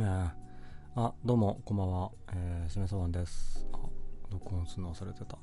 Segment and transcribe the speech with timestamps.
[0.00, 0.32] ね
[0.96, 2.10] あ、どうも、こんばんは。
[2.32, 3.66] え、しめさわんです。
[3.74, 3.76] あ、
[4.30, 5.36] 録音するの忘れてた。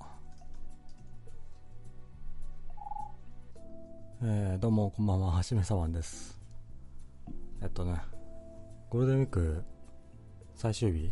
[4.24, 5.44] えー、どうも、こんばんは。
[5.44, 6.42] しめさわんです。
[7.62, 8.02] えっとね、
[8.90, 9.64] ゴールデンウィーク
[10.56, 11.12] 最終日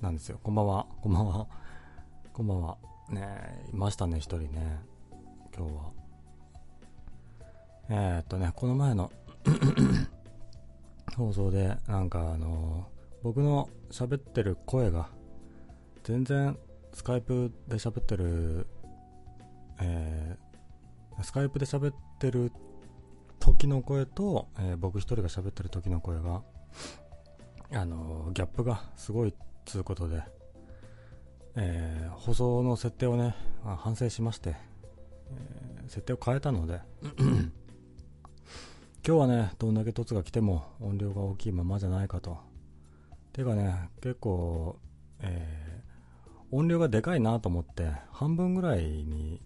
[0.00, 0.40] なんですよ。
[0.42, 0.86] こんばんは。
[1.00, 1.46] こんばんは。
[2.32, 2.76] こんばんは。
[3.08, 4.80] ねいましたね、一人ね。
[5.56, 5.92] 今日は。
[7.88, 9.12] えー、っとね、この前の
[11.16, 12.88] 放送で、なんかあの
[13.22, 15.08] 僕の喋ってる声が、
[16.04, 16.58] 全然
[16.92, 18.66] スカイプで喋ってる、
[19.80, 22.52] えー、スカイプで喋ってる
[23.38, 26.42] 時の声と、えー僕一人が喋ってる時の声が、
[27.72, 29.34] あのギャップがすごいっ
[29.64, 30.22] つうことで、
[31.56, 34.56] えー放送の設定をね、反省しまして、
[35.30, 36.80] え設定を変えたので、
[39.04, 42.38] 今日はね、どんだけ凸が来ても音量が大きいままじゃないかと。
[43.32, 44.78] てかね、結構、
[45.20, 45.72] えー
[46.54, 49.40] 音量がでかいなと思って、半分ぐらいに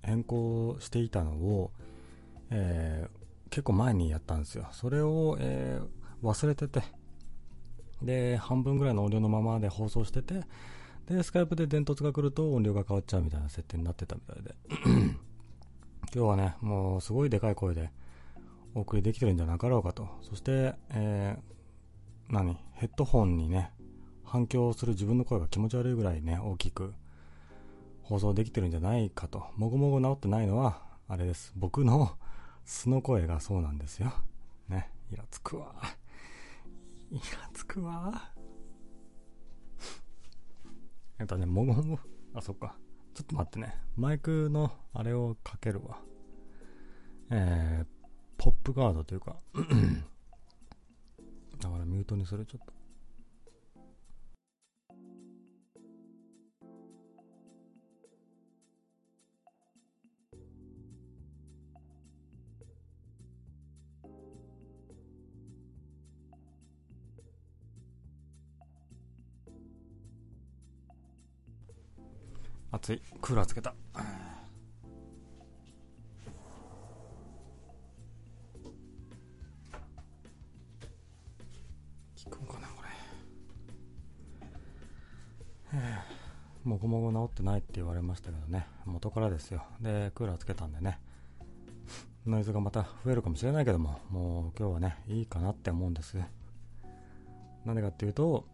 [0.00, 1.72] 変更していたのを、
[2.48, 4.68] えー結構前にやったんですよ。
[4.72, 6.82] それを、えー忘れてて、
[8.00, 10.40] で、半分ぐらいの音量のままで放送してて、
[11.06, 14.54] で、スカイプで電突が来ると音量が変わっちゃうみたいな設定になってたみたいで。
[16.14, 17.90] 今日はね、もうすごいでかい声で
[18.74, 20.08] お送りできてるんじゃなかろうかと。
[20.22, 21.52] そして、えー
[22.32, 22.56] 何？
[22.74, 23.70] ヘッドホンにね、
[24.24, 26.94] 反響する自分の声が気持ち悪いぐらいね、大きく
[28.02, 29.44] 放送できてるんじゃないかと。
[29.56, 31.52] もごもご治ってないのは、あれです。
[31.56, 32.16] 僕の
[32.64, 34.12] 素の声がそうなんですよ。
[34.68, 35.74] ね、イラつくわ。
[37.10, 37.20] イラ
[37.52, 38.32] つくわ。
[41.18, 41.98] えっとね、もごもご、
[42.34, 42.76] あ、そっか。
[43.14, 43.74] ちょっと待ってね。
[43.96, 46.00] マイクのあれをかけるわ。
[47.30, 48.01] えー、
[48.44, 49.36] ポップガードというか、
[51.60, 52.72] だからミュートにする、ちょっと。
[72.72, 73.02] 暑い。
[73.20, 73.72] クーラーつけた。
[82.24, 82.88] 効くんかな、これ。
[85.74, 86.22] えー
[86.64, 88.66] もごもご治ってないって言われましたけどね。
[88.84, 89.64] 元からですよ。
[89.80, 91.00] で、クーラーつけたんでね。
[92.24, 96.16] ノイズがまた増えるかもしれないけども、もう今日はね、いいかなって思うんです。
[97.64, 98.46] なんでかっていうと、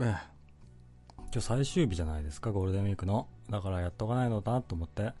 [0.00, 0.16] ええ
[1.18, 3.28] 今日最終日じゃないですか、ゴールデンウィークの。
[3.50, 5.12] だからやっとかないのだと思って。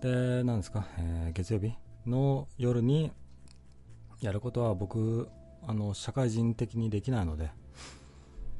[0.00, 1.72] で、なんですか、えー月曜日
[2.06, 3.12] の夜に
[4.20, 5.28] やることは僕、
[5.66, 7.50] あの、社会人的にできないので、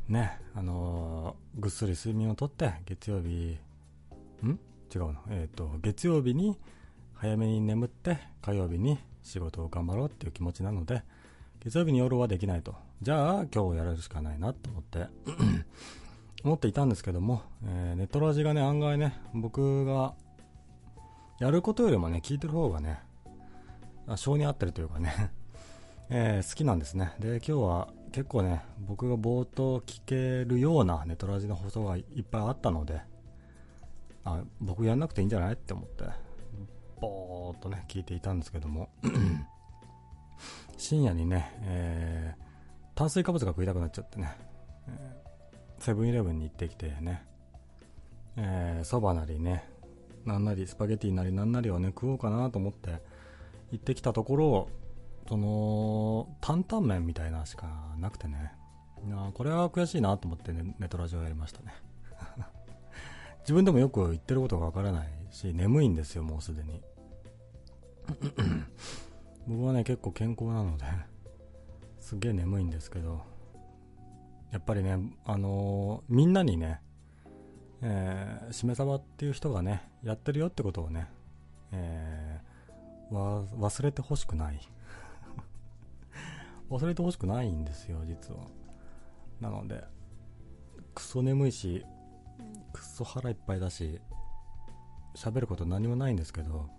[0.08, 3.58] ね、あのぐっすり睡眠をとって、月曜日、
[4.42, 4.58] ん？
[4.92, 5.14] 違うの。
[5.30, 6.58] えっ、と、月曜日に
[7.14, 11.02] 早めに眠って、火曜日に仕事を頑張ろうっていう気持ちなので、
[11.60, 12.74] 月曜日に夜はできないと。
[13.02, 15.06] じゃあ、今日やれるしかないなと思って、
[16.42, 20.14] 思っていたんですけども、えーネットラジがね、案外ね、僕が
[21.38, 23.00] やることよりもね、聞いてる方がね、
[24.16, 25.30] 性に合ってるというかね、
[26.10, 27.12] えー好きなんですね。
[27.20, 33.00] で、今日は結構ね、僕が冒頭聞けるようなネトラジの放送がいっぱいあったので、
[34.24, 36.04] あ、僕やんなくていいんじゃないって思って、
[37.00, 38.88] ぼーっとね、聞いていたんですけども、
[40.76, 42.50] 深夜にね、えー
[42.96, 44.36] 炭水化物が食いたくなっちゃってね、
[45.78, 47.24] セブンイレブンに行ってきてね、
[48.36, 49.64] えーそばなりね、
[50.26, 53.00] なんなりスパゲティなりなんなりをね、食おうかなと思って
[53.70, 54.68] 行ってきたところを、
[55.30, 57.68] その、担々麺みたいなしか
[58.00, 58.50] なくてね、
[59.08, 61.72] なあこれは悔しいなと思ってね、ネトラジオやりましたね。
[63.42, 66.82] 自分でもよく言ってることがわからないし、眠いんですよ、もうすでに。
[69.46, 70.84] 僕はね、結構健康なので、
[72.00, 73.20] すげえ眠いんですけど、
[74.50, 76.82] やっぱりね、あのーみんなにね、
[77.82, 81.06] えー、しめさばっていう人がね、やってるよってことをね、
[81.70, 82.50] えー
[83.12, 84.60] 忘れてほしくない。
[86.70, 88.40] 忘れてほしくないんですよ、実は。
[89.40, 89.84] なので、
[90.94, 91.84] クソ眠いし、
[92.72, 94.00] クソ腹いっぱいだし、
[95.14, 96.70] 喋ること何もないんですけど、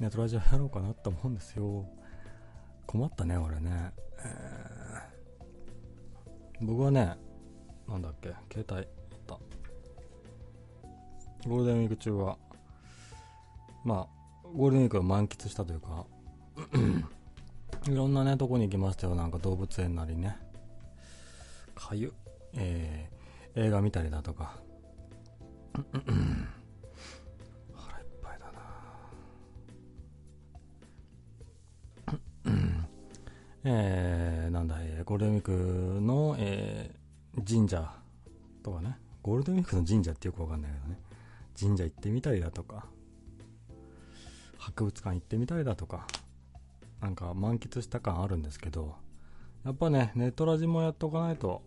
[0.00, 1.86] ネットラジオやろうかなと思うんですよ。
[2.86, 3.92] 困ったね、俺ね。
[4.24, 4.82] えー
[6.64, 7.16] 僕はね、
[7.88, 8.86] なんだっけ、携帯、あっ
[9.26, 9.38] た。
[11.48, 12.38] ゴールデンウィーク中は、
[13.84, 16.06] まあ、ゴールデンウィークを満喫したというか、
[17.88, 19.16] いろんなね、とこに行きましたよ。
[19.16, 20.36] なんか動物園なりね。
[21.74, 22.12] かゆ。
[22.54, 24.54] えー、映画見たりだとか。
[25.72, 25.84] 腹
[27.98, 28.60] いっぱいだな
[33.64, 35.50] えー、なんだ、えー、ゴールデンウィーク
[36.00, 37.92] の、えー、神社
[38.62, 38.96] とかね。
[39.22, 41.00] ゴールデンウィークの神社ってよくわかんないけどね。
[41.58, 42.86] 神社行ってみたりだとか。
[44.58, 46.06] 博物館行ってみたりだとか。
[47.02, 48.94] なんか満喫した感あるんですけど、
[49.64, 51.62] やっぱね、ネットラジもやっとかないと、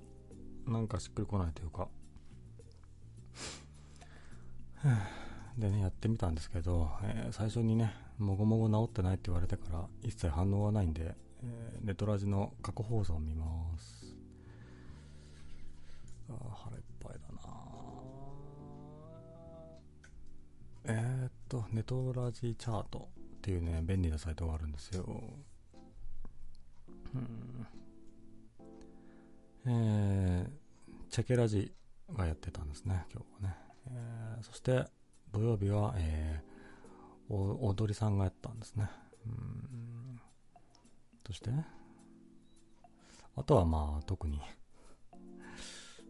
[0.65, 1.89] なんかしっくりこないというか。
[5.57, 14.15] でね、やってみたんですけど、えー、最初にね、もごもご治ってないって言われてから一切反応がないんで、えー、ネトラジの過去放送を見ます。
[16.29, 17.41] あ腹いっぱいだな
[20.85, 23.09] えー、っと、ネトラジチャート
[23.45, 25.05] っていうね、便利なサイトがあるんですよ。
[27.13, 27.67] うん。
[29.67, 31.71] えー、チェケラジ
[32.11, 33.55] がやってたんですね、今日はね。
[33.91, 34.85] えー、そして、
[35.31, 38.89] 土曜日は、えー、踊りさんがやったんですね。
[39.27, 40.19] うん。
[41.27, 41.51] そして、
[43.35, 44.41] あとはまあ、特に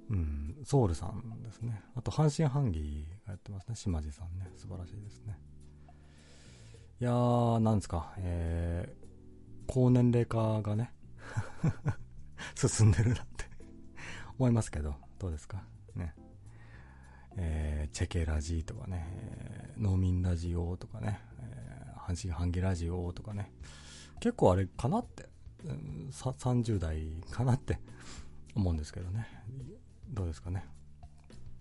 [0.09, 1.81] うん、ソウルさんですね。
[1.97, 3.75] あと、阪神阪義がやってますね。
[3.75, 4.49] 島地さんね。
[4.55, 5.37] 素晴らしいですね。
[7.01, 10.93] いやー、なんですか、えー、高年齢化がね
[12.55, 13.45] 進んでるなって
[14.39, 15.63] 思いますけど、どうですか？
[15.95, 16.13] ね。
[17.37, 23.51] えー、チェケラジーとかね、えー、農民ラジオとかね、えー、阪神半義ラジオとかね、
[24.21, 25.27] 結構あれかなって、
[25.65, 27.79] うん、30代かなって
[28.55, 29.27] 思うんですけどね。
[30.09, 30.65] どうですかね？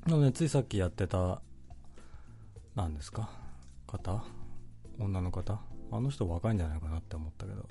[0.06, 1.42] でもね、ついさっきやってた、
[2.76, 3.30] 何ですか？
[3.88, 4.22] 方？
[4.98, 5.60] 女の方？
[5.92, 7.68] あの人若いんじゃないかなって思ったけど、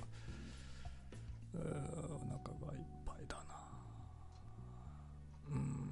[1.55, 1.61] えー、
[2.15, 2.37] お腹
[2.67, 3.43] がいっぱいだな。
[5.51, 5.89] うん。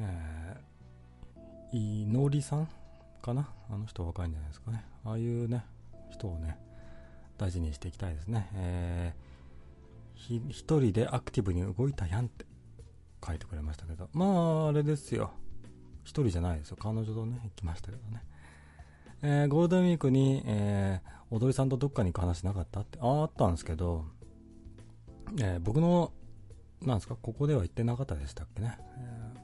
[0.00, 2.68] えー、いのりさん
[3.22, 3.48] かな？
[3.70, 4.84] あの人若いんじゃないですかね。
[5.04, 5.64] ああいうね
[6.10, 6.58] 人をね
[7.38, 8.48] 大事にしていきたいですね。
[8.54, 12.44] えー、一人でアクティブに動いたやんって
[13.24, 14.08] 書いてくれましたけど。
[14.12, 15.32] まああれですよ。
[16.04, 16.76] 一人じゃないですよ。
[16.78, 18.22] 彼女とね、行きましたけどね。
[19.22, 24.04] えー、ゴールデンウィークに、えー、踊りさんとどっかに行く話なかったって、ああったんですけど、
[25.40, 26.12] えー、僕の、
[26.82, 28.78] なんですか、ここでは行ってなかったでしたっけね。
[28.98, 29.38] え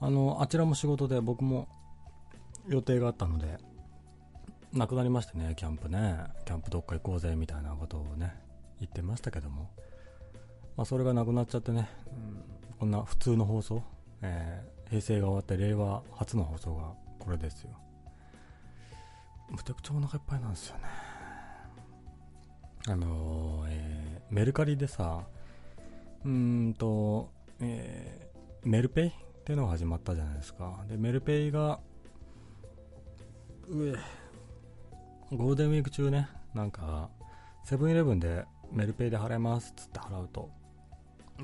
[0.00, 1.68] ー、あの、あちらも仕事で僕も
[2.68, 3.58] 予定があったので、
[4.72, 6.16] なくなりましてね、キャンプね。
[6.46, 8.34] キャンプどっか行こうぜ、みたいなことをね、
[8.78, 9.68] 言ってましたけども。
[10.76, 12.44] まあ、それがなくなっちゃってね、うん、
[12.78, 13.82] こんな普通の放送、
[14.22, 17.70] えー、平成が終わって令和初の放送がこれですよ。
[19.48, 20.84] むちゃくちゃお腹いっぱいなんですよね。
[22.88, 25.22] あのー、えー、メルカリでさ
[26.24, 29.12] うんと、えー、メルペイっ
[29.44, 30.84] ていうのが始まったじゃないですか。
[30.88, 31.78] でメルペイが
[33.68, 33.92] 上
[35.30, 37.10] ゴールデンウィーク中ねなんか
[37.64, 40.50] セブンイレブンでメルペイで払えますっつって払うと。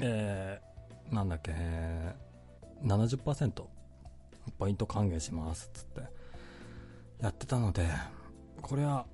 [0.00, 2.25] えー、なんだっけ、えー
[2.84, 3.64] 70%
[4.58, 6.02] ポイント還元しますっつって。
[7.20, 7.88] やってたので
[8.60, 9.06] これは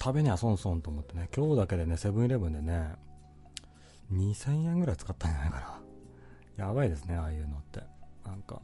[0.00, 1.28] 食べには損損と思ってね。
[1.34, 2.94] 今日だけでねセブンイレブンでね
[4.12, 5.80] 2000円ぐらい使ったんじゃないか
[6.56, 6.66] な。
[6.66, 7.80] やばいですねああいうのって。
[8.24, 8.62] なんか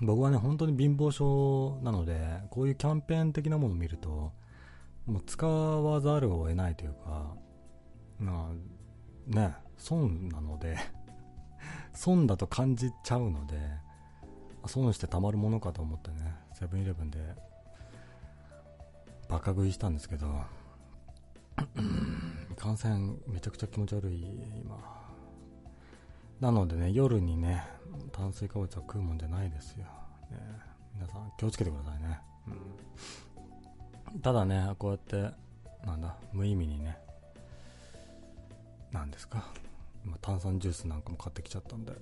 [0.00, 2.18] 僕はね本当に貧乏症なので
[2.50, 4.32] こういうキャンペーン的なものを見ると
[5.06, 7.34] もう使わざるを得ないというか
[8.18, 10.76] まあね損なので。
[11.94, 13.56] 損だと感じちゃうので
[14.66, 17.18] 損してたまるものかと思ってねセブンイレブンで
[19.28, 20.26] バカ食いしたんですけど
[22.56, 24.24] 感染めちゃくちゃ気持ち悪い
[24.60, 24.76] 今。
[26.40, 27.64] なのでね夜にね
[28.10, 29.84] 炭水化物は食うもんじゃないですよ、
[30.30, 30.38] ね、
[30.94, 32.18] 皆さん気をつけてくださいね、
[34.14, 36.98] うん、ただねこうやってなんだ無意味にね
[38.90, 39.46] 何ですか？
[40.04, 41.92] 今炭酸ジュースなんかも買ってきちゃったんで。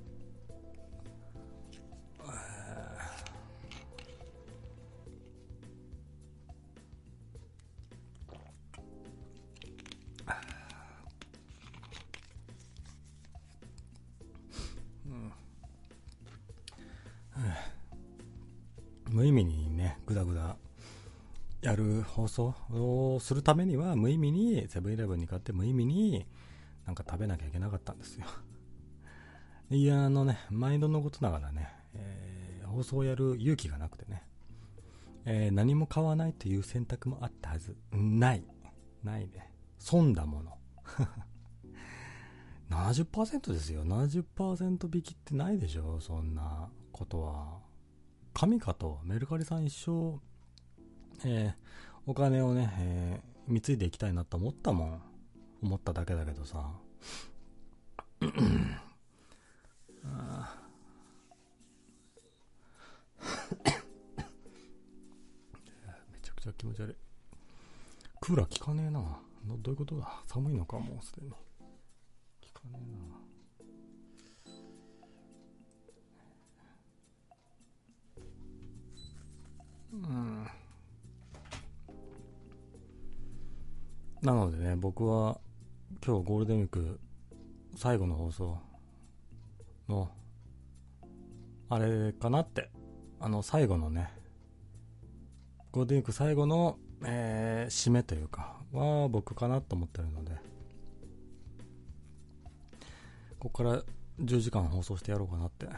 [19.08, 20.56] 無意味にね、ぐだぐだ
[21.62, 26.24] やる放送をするためには、無意味に、セブンイレブンに買って無意味に、
[26.90, 28.26] なんか食べなきゃいけなかったんですよ
[29.70, 34.24] いや、あのね、毎度のことながらね、えー、放送をやる勇気がなくてね、
[35.24, 37.76] えー、何も買わないという選択もあったはず。
[37.92, 38.44] ない。
[39.04, 39.54] ないね。
[39.78, 40.58] 損だもの。
[42.70, 43.84] 70%ですよ。
[43.84, 47.60] 70%引きってないでしょそんなことは。
[48.34, 50.18] 神かと、メルカリさん一生、
[51.24, 51.54] えー、
[52.06, 55.09] お金をね、えー、貢いでいきたいなと思ったもん。
[55.62, 56.70] 思っただけだけどさ。
[58.20, 58.28] め
[66.22, 66.96] ちゃくちゃ気持ち悪い。
[68.20, 69.00] クーラー効かねえな。
[69.58, 70.22] どういうことだ？
[70.26, 71.30] 寒いのかもうすでに。
[71.30, 71.36] 効
[72.52, 73.20] かねえな。
[79.92, 80.46] うん。
[84.22, 85.40] なのでね、僕は
[86.02, 86.98] 今日ゴールデンウィーク
[87.76, 88.58] 最後の放送
[89.86, 90.10] の、
[91.68, 92.70] あれかなって、
[93.20, 94.10] あの最後のね、
[95.72, 100.32] ゴールデンウィーク最後の、えー、締めというか、は僕かなと思ってるので、
[103.38, 103.82] ここから
[104.20, 105.66] 10時間放送してやろうかなって。
[105.66, 105.72] ま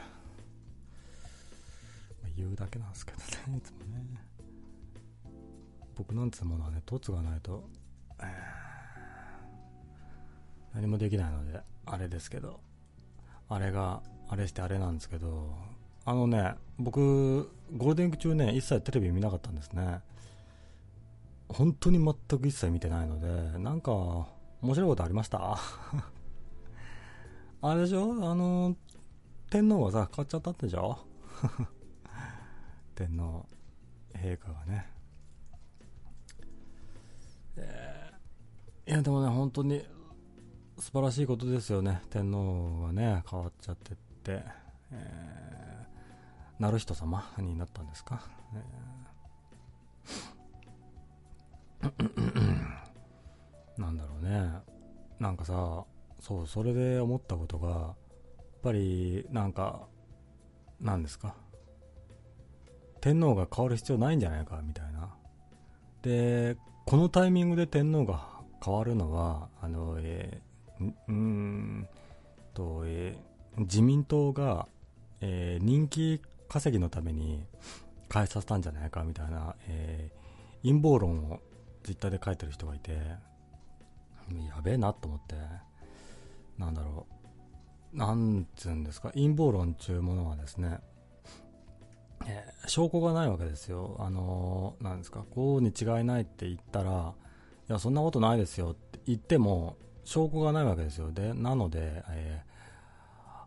[2.36, 4.04] 言うだけなんですけどね、いつもね。
[5.96, 7.68] 僕なんつうものはね、凸がないと、
[8.20, 8.61] えー、
[10.74, 12.60] 何もできないので、あれですけど、
[13.48, 15.54] あれが、あれしてあれなんですけど、
[16.04, 20.00] あのね、僕、ゴールデンウィーク中ね、一切テレビ見なかったんですね。
[21.48, 23.92] 本当に全く一切見てないので、なんか、
[24.62, 25.58] 面白いことありました？
[27.62, 28.12] あれでしょ？
[28.30, 28.74] あの、
[29.50, 30.98] 天皇がさ、変わっちゃったってでしょ？
[32.94, 33.46] 天皇
[34.14, 34.86] 陛下がね、
[37.56, 39.84] えー、いやでもね本当に
[40.82, 42.02] 素晴らしいことですよね。
[42.10, 44.42] 天皇がね変わっちゃってって、
[44.90, 48.20] えー、る人様になったんですか、
[48.52, 51.90] えー、
[53.80, 54.54] なんだろうね。
[55.20, 55.84] なんかさ
[56.18, 57.94] そうそれで思ったことがやっ
[58.64, 59.86] ぱりなんか
[60.80, 61.36] なんですか？
[63.00, 64.60] 天皇が変わる必要ないんじゃないか？
[64.62, 65.14] みたいな。
[66.02, 71.88] でこのタイミングで天皇が変わるのはあの、えー、うん
[72.54, 74.66] と、えー、自民党が、
[75.20, 77.44] えー、人気稼ぎのために
[78.12, 81.40] 変えさせたんじゃないかみたいな、えー、陰謀論を
[81.82, 85.34] ツイッターで書いてる人がいてやべえなと思って
[86.58, 87.06] なんだろ
[87.94, 90.80] うなんつうんですか陰謀論っていうものはですね
[92.26, 93.96] えー、証拠がないわけですよ。
[93.98, 97.14] あのー、なんですか、こうに違いないって言ったら、
[97.68, 101.12] いや、そんなことないですよって言っても、証拠がないわけですよ。
[101.12, 102.42] で、なので、え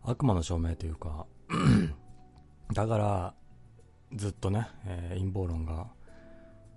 [0.04, 1.26] ー、悪魔の証明というか、
[2.72, 3.34] だから、
[4.14, 5.88] ずっとね、えー、陰謀論が、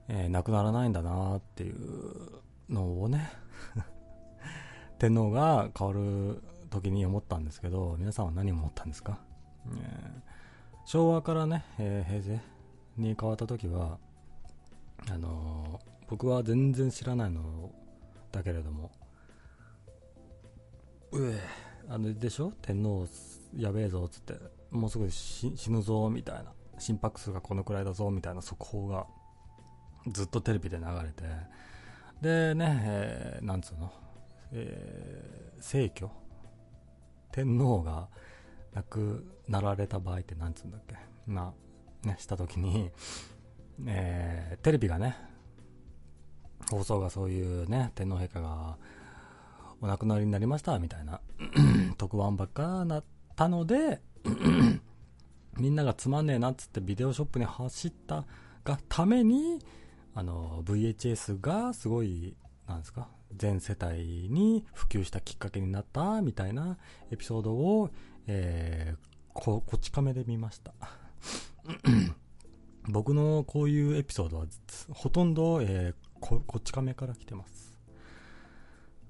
[0.07, 3.29] えー、なくならないんだなっていうのをね、
[5.00, 9.19] 天皇が変わる時に思ったんですけど、皆さんは何を思ったんですか、
[9.67, 10.39] えー
[10.89, 12.41] 昭和からね、えー、平成
[12.98, 14.00] に変わった時は
[15.07, 17.71] あの、僕は全然知らないの
[18.31, 18.89] だけれども
[21.12, 21.39] うえ。
[21.89, 22.54] あのでしょ？
[22.62, 23.08] 天皇
[23.58, 24.36] やべえぞっつって
[24.70, 26.54] もうすぐ死ぬぞみたいな。
[26.78, 29.06] 心拍数がこのくらいだぞみたいな速報が
[30.08, 31.24] ずっとテレビで流れて。
[32.22, 33.92] でね、えー、なんつうの、
[34.54, 36.10] えー、逝去？
[37.32, 38.08] 天皇が
[38.74, 40.96] 亡くなられた場合って何つうんだっけ？
[41.25, 41.54] ま、
[42.04, 42.92] ね、した時に、
[43.86, 45.18] えー、テレビがね、
[46.70, 48.78] 放送がそういうね、天皇陛下が
[49.81, 51.21] お亡くなりになりましたみたいな
[51.98, 53.03] 特番ばっかなっ
[53.36, 54.01] たので
[55.57, 58.25] みんながつまんねえなっつってビデオショップに走った
[58.63, 59.59] がために
[60.15, 62.36] あの VHS がすごい
[62.67, 66.77] なんですか全世帯に普及したきっかけになったみたいな
[67.12, 67.89] エピソードを
[68.31, 68.98] えー、
[69.33, 70.71] こ、こち亀で見ました。
[72.88, 74.45] 僕のこういうエピソードは、
[74.91, 77.69] ほとんど、えー、こ、こち亀から来てます。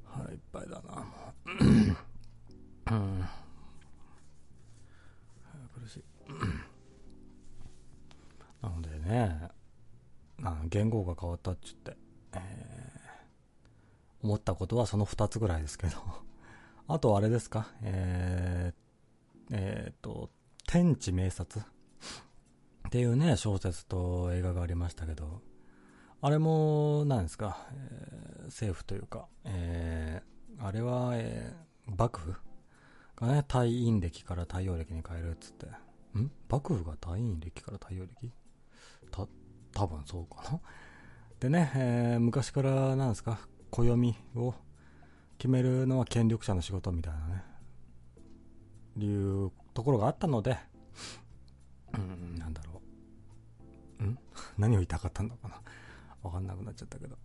[0.10, 1.06] 腹いっぱいだな、も
[1.46, 2.96] う。
[2.96, 3.26] うん。
[5.82, 6.04] 苦しい。
[8.62, 8.70] な。
[8.70, 9.50] のでね、
[10.70, 11.98] 言語が変わったっちゅって、
[12.34, 15.98] えー、思ったことはその2つぐらいですけど
[16.88, 20.32] あとあれですか、えー、えっ、と、
[20.68, 25.42] 天地明察っていうね、小説と映画がありましたけど、
[26.22, 32.36] あれも、何ですか、えー、政府というか、えー、あれは、えー、幕府？
[33.16, 35.68] がね、太陰暦から太陽暦に変えるっつって、
[36.18, 36.30] ん？
[36.50, 38.34] 幕府が太陰暦から太陽暦
[39.12, 39.28] た、
[39.74, 40.60] 多分そうかな。
[41.40, 43.40] でね、えー、昔からなんですか、
[43.72, 44.54] 暦を
[45.38, 47.44] 決めるのは権力者の仕事みたいなね、
[48.98, 50.58] いうところがあったので、
[51.94, 52.82] うん、なんだろ
[54.02, 54.04] う。
[54.04, 54.20] ん？
[54.60, 55.62] 何を言いたかったのかな。
[56.24, 57.18] わかんなくなっちゃったけど。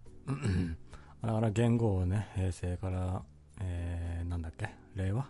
[1.23, 3.23] だから言語をね、平成から、
[3.61, 5.27] えー、なんだっけ、令和？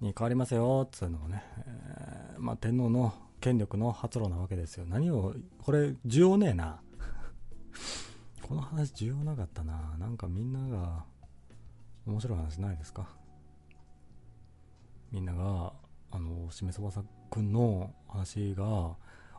[0.00, 4.84] に変わりますよ、っつうのをね、えー、まあ、天皇の権力の発露なわけですよ。
[4.86, 6.80] 何を、これ、需要ねえな。
[8.42, 9.96] この話需要なかったな。
[9.98, 11.04] なんかみんなが、
[12.06, 13.08] 面白い話ないですか？
[15.10, 15.72] みんなが、
[16.10, 18.96] あの、しめそばさくんの話が、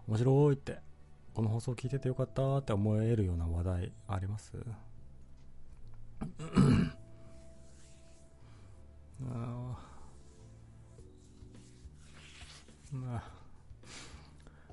[0.07, 0.79] 面白いって、
[1.39, 4.51] この放送聞いててよかったって思えるような話題あります？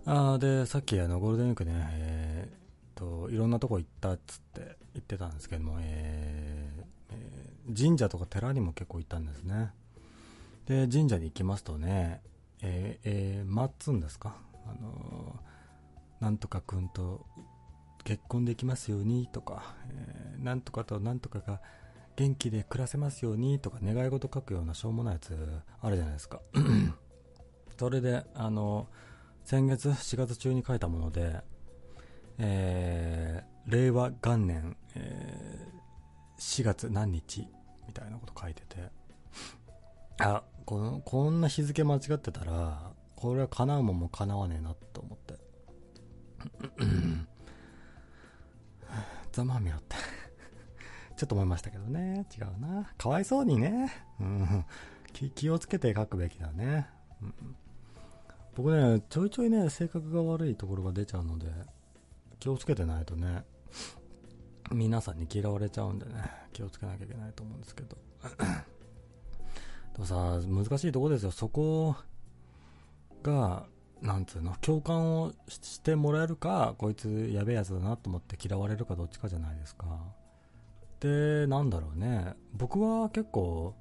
[0.06, 6.82] ああでさっきあのゴールデンウィークね、えー、といろんなとこ行ったっつって言ってたんですけども、えー
[7.12, 9.70] えー、神社とか寺にも結構行ったんですね。
[10.66, 12.23] で神社に行きますとね、
[12.61, 14.35] えーえー、待つんですか、
[14.66, 15.55] あのー、
[16.20, 17.26] なんとか君と
[18.04, 21.61] 結婚できますようにとか、えー、なんとかとなんとかが
[22.16, 25.37] 元気で暮らせますようにとか願い事書くようなしょうもないやつ
[25.82, 26.40] あるじゃないですか。
[27.78, 28.88] それであの
[29.44, 31.40] 先月4月中に書いたもので、
[32.38, 37.46] えー、令和元年、えー、4月何日
[37.87, 38.90] みたいなこと書いてて。
[40.18, 45.46] あこのこんな日付間違ってたらこれは叶うもんも叶わねえなと思って。
[49.33, 49.97] ざまみろって
[51.17, 52.26] ちょっと思いましたけどね。
[52.37, 52.91] 違うな。
[52.97, 53.93] かわいそうにね。
[54.21, 54.65] うん。
[55.12, 56.88] 気気をつけて書くべきだね。
[57.23, 57.57] うん、
[58.55, 61.50] 僕ね、ちょいちょいね、性格が悪いところが出ちゃうので、
[62.38, 63.45] 気をつけてないとね、
[64.73, 66.12] 皆さんに嫌われちゃうんでね、
[66.53, 67.97] 気をつけなきゃいけないと思うんですけど。
[69.95, 71.30] でもさ、難しいとこですよ。
[71.30, 71.97] そこ
[73.23, 73.67] が、
[74.06, 79.86] なんつうの、共感をしてもらえるか、こいつやべえやつだなと思って嫌われるかどっちかじゃないですか。
[81.00, 82.34] で、なんだろうね。
[82.54, 83.75] 僕は結構、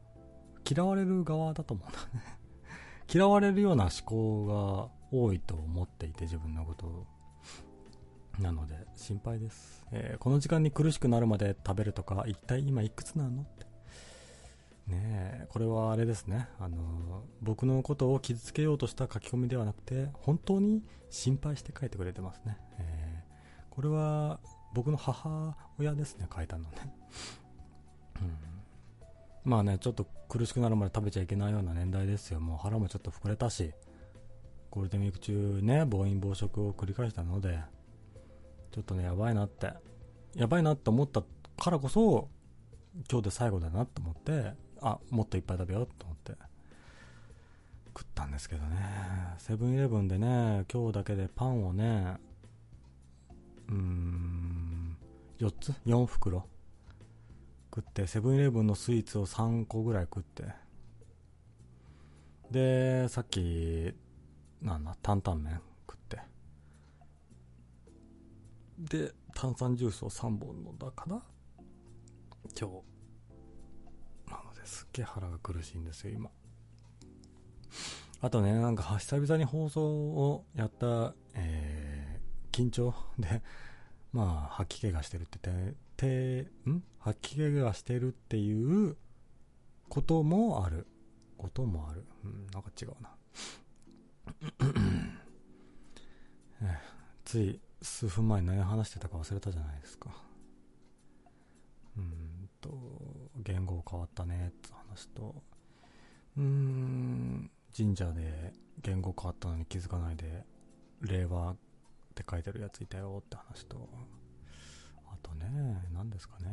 [0.68, 2.40] 嫌われる側だと思うんだね
[3.14, 7.06] 嫌われるような思考が多いと思っていて、自分のことを。
[8.40, 9.86] なので、心配です。
[9.92, 13.65] えー、この時間に苦しくなるまで食べるとか、一体今いくつなのって。
[14.88, 16.48] ねえ、これはあれですね。
[16.60, 22.58] あの、僕のことを傷つけようとした書き込みではなくて、本当に心配して書いてくれてますね。
[22.78, 24.40] えー、これは、
[24.74, 26.70] 僕の母親ですね、書いたのね。
[28.22, 28.38] うん。
[29.44, 32.40] まあね、ちょっと苦しくなるまで食べちゃいけないような年代ですよ。
[32.40, 33.72] もう腹もちょっと膨れたし、
[34.70, 37.60] ゴールデンウィーク中ね、暴飲暴食を繰り返したので、
[38.72, 39.72] ちょっとね、やばいなって、
[40.36, 41.24] やばいなって思った
[41.58, 42.28] からこそ、
[43.10, 46.34] 今日で最後だなと思って、あ、もっといっぱい食べようと思って、
[47.88, 48.78] 食ったんですけどね、
[49.38, 52.18] セブンイレブンでね、今日だけでパンをね、
[53.68, 54.98] うーん、
[55.40, 56.46] 4つ ?4 袋？
[57.74, 60.46] 食って、セブンイレブンのスイーツを3個ぐらい食って、
[62.52, 63.94] で、さっき、
[64.62, 66.20] なんだ、担々麺食って、
[68.78, 71.22] で、炭酸ジュースを3本飲んだかな？
[72.60, 72.95] 今日。
[74.66, 76.30] すっげえ腹が苦しいんですよ、今。
[78.22, 82.06] あとね、なんか久々に放送をやった、えー
[82.56, 83.42] 緊張で、
[84.14, 86.82] まあ、吐き気がしてるってて、てん？
[87.00, 88.96] 吐き気がしてるっていう
[89.90, 90.88] こともある。
[91.38, 92.06] こともある。
[92.24, 93.18] うん、なんか違うな。
[97.26, 100.16] つい数分前に何話してたか忘れたじゃないですか。
[101.98, 102.70] うんと、
[103.38, 105.36] 言語変わったねって話と、
[106.38, 110.44] うん、神社で言語変わったのに気づかないで、
[111.02, 111.56] 令和っ
[112.16, 113.90] て書いてるやついたよって話と、
[115.08, 115.46] あとね、
[115.94, 116.48] 何ですかね。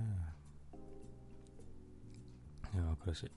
[2.74, 3.30] いや、苦しい。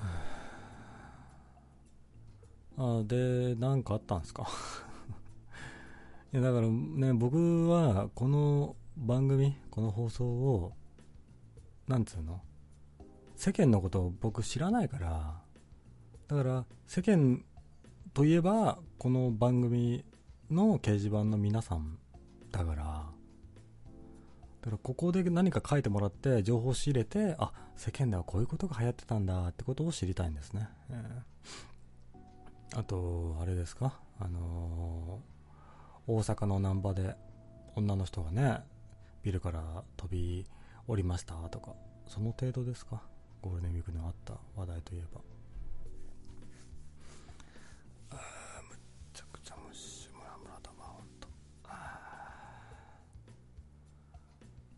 [2.78, 4.46] あで、何かあったんですか？
[6.32, 10.74] いや、だからね、僕はこの番組、この放送を、
[11.88, 12.42] なんつうの？
[13.34, 15.40] 世間のことを僕知らないから、
[16.28, 17.42] だから世間
[18.12, 20.04] といえば、この番組
[20.50, 21.96] の掲示板の皆さん
[22.52, 30.68] だから、だからここで何か書いてもらって情報を仕入れて、あ、世間ではこういうことが流行ってたんだってことを知りたいんですね。
[30.90, 33.98] えー、あと、あれですか？
[34.18, 35.20] あの
[36.06, 37.16] 大阪の難波で
[37.76, 38.62] 女の人がね
[39.22, 40.46] ビルから飛び
[40.86, 41.74] 降りましたとか
[42.06, 43.02] その程度ですか？
[43.42, 45.20] ゴールデンウィークにあった話題といえば。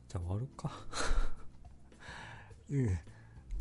[0.09, 0.71] じゃあ終わるか。
[2.71, 2.87] うん。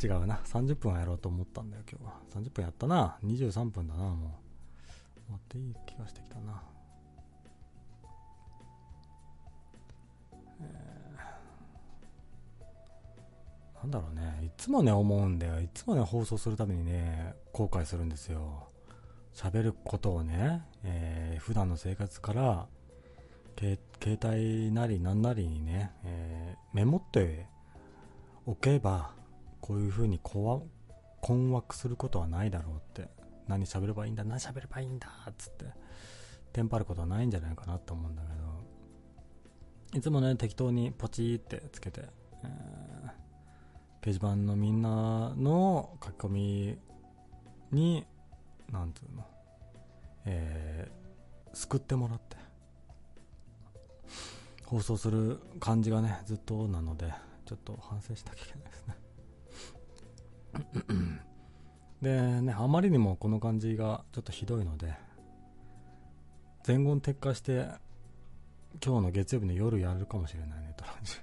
[0.03, 0.35] 違うな。
[0.43, 2.19] 30分はやろうと思ったんだよ今日は。
[2.41, 3.17] 30分やったな。
[3.23, 4.17] 23分だなもう。
[4.17, 6.61] 終わっていい気がしてきたな
[13.81, 15.59] なんだろうね、いつもね、思うんだよ。
[15.59, 18.67] いつもね、放送するためにね、後悔するんですよ。
[19.33, 22.67] 喋ることをね、えー、普段の生活から、
[23.57, 23.79] 携
[24.23, 27.47] 帯なりなんなりにね、えー、メモって
[28.45, 29.13] おけば、
[29.61, 33.09] こういう風に困惑することはないだろうって。
[33.47, 35.65] 何喋ればいいんだ、何喋ればいいんだ、っつって。
[36.53, 38.27] テンパることはないんじゃないかなと思うんだけ
[39.93, 42.03] ど、いつもね、適当にポチってつけて、
[42.43, 42.90] えー
[44.01, 46.77] 掲示板のみんなの書き込み
[47.71, 48.05] に、
[48.71, 49.25] なんつうの、
[50.25, 52.37] えー、救ってもらって、
[54.65, 57.13] 放送する感じがね、ずっとなので、
[57.45, 58.95] ちょっと反省しなきゃいけないですね。
[62.41, 64.95] でね、あまりにもこの感じがちょっとひどいので、
[66.63, 67.69] 全言撤回して、
[68.83, 71.13] 今日の月曜日の夜やるかもしれないね、トランジ。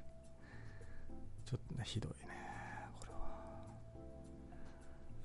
[1.47, 2.13] ちょっとね、ひどい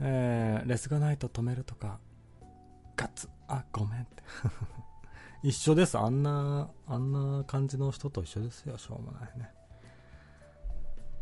[0.06, 2.00] えー、レスがないと止めるとか、
[2.98, 4.22] ガッツ、あ、ごめんって。
[5.44, 5.98] 一緒です。
[5.98, 8.78] あんな、あんな感じの人と一緒ですよ。
[8.78, 9.54] しょうもないね。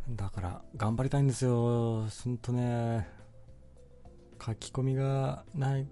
[0.10, 2.08] だから、頑張りたいんですよ。
[2.08, 3.08] ほんとね、
[4.44, 5.88] 書き込みがない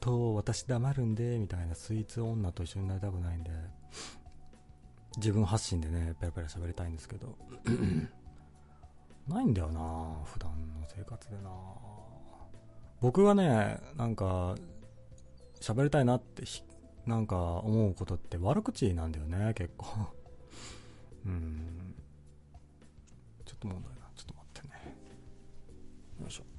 [0.00, 3.50] と私黙るんで、みたいなスイーツ女と一緒になりたくないんで、
[5.18, 7.36] 自分発信でね、ペラペラ喋りたいんですけど、
[9.28, 9.80] ないんだよな
[10.24, 11.50] 普段の生活でな
[13.00, 14.56] 僕がね、なんか、
[15.60, 16.44] 喋りたいなって、
[17.06, 19.86] なんか思うことって悪口なんだよね、結構。
[21.26, 21.94] うん。
[23.44, 24.10] ちょっと問題な。
[24.14, 24.74] ちょっと待ってね。
[26.20, 26.55] よいしょ。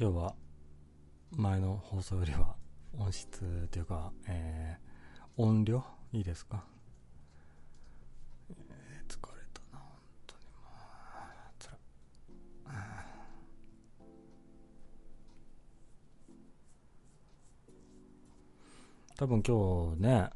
[0.00, 0.34] 今日は
[1.36, 2.56] 前の放送よりは
[2.98, 5.84] 音質というか、えー、音量
[6.14, 6.64] いいですか、
[8.48, 9.90] えー、疲れたな本
[10.26, 11.76] 当にもうつら
[19.18, 20.30] 多分今日ね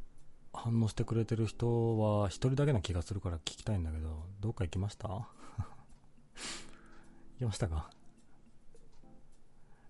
[0.53, 5.09] 反応してくれてる人は一人だけな気がするから聞きたいんだけどどっか行きました？
[5.09, 5.27] 行
[7.38, 7.88] きましたか？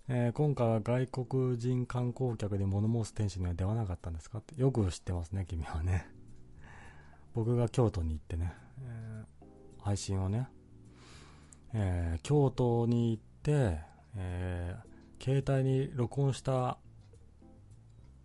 [0.07, 4.39] えー、今回は外国人観光客で物申す店主には出会わなかったんですか？
[4.39, 6.07] ってよく知ってますね、君はね。
[7.33, 10.49] 僕が京都に行ってね、えー、配信をね、
[11.73, 13.81] えー、京都に行って、
[14.17, 14.77] え
[15.21, 16.77] 携帯に録音した、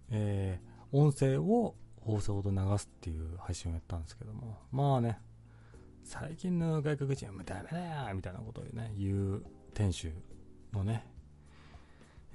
[0.10, 0.60] え
[0.92, 5.22] 音声を放送で流すっていう配信をやったんですけども、まあね、
[6.04, 10.12] 最近の外国人はもうダメだよみたいなことをね、言う店主
[10.74, 11.06] のね、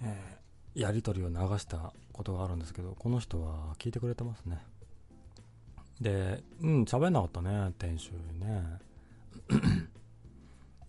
[0.02, 4.58] えー、やり取りを流したことがあるんですけど、この人は聞いてくれてますね。
[6.00, 8.78] で、うん、喋んなかったね、店主ね。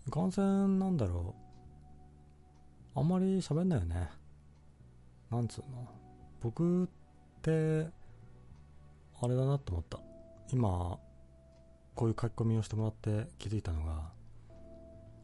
[0.08, 1.36] いかんせん、なんだろ
[2.96, 3.00] う。
[3.00, 4.10] あんまり喋んないよね。
[5.30, 5.88] なんつうの。
[6.42, 6.88] 僕っ
[7.42, 7.90] て、
[9.22, 10.00] あれだなと思った。
[10.52, 11.00] 今、
[11.96, 14.12] こういう書き込みをしてもらって気づいたのが、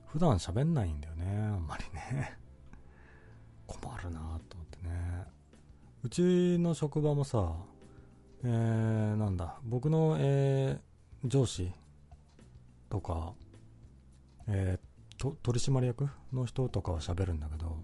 [0.07, 2.40] 普段喋んないんだよね、あんまりね。
[3.71, 5.25] 困るなと思ってね。
[6.03, 7.53] うちの職場もさ、
[8.43, 11.71] えー、なんだ、僕の、えー、上司
[12.89, 13.33] とか、
[14.47, 17.77] えー、取締役の人とかは喋るんだけど、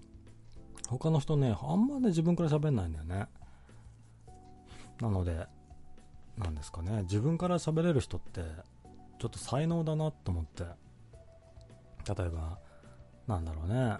[0.90, 3.28] 他の人ね、あんまね、自分から喋んないんだよね。
[5.00, 5.46] なので、
[6.38, 8.42] なんですかね、自分から喋れる人って、
[9.20, 12.60] ちょっと才能だなと思って、例えば、
[13.28, 13.98] なんだろうね、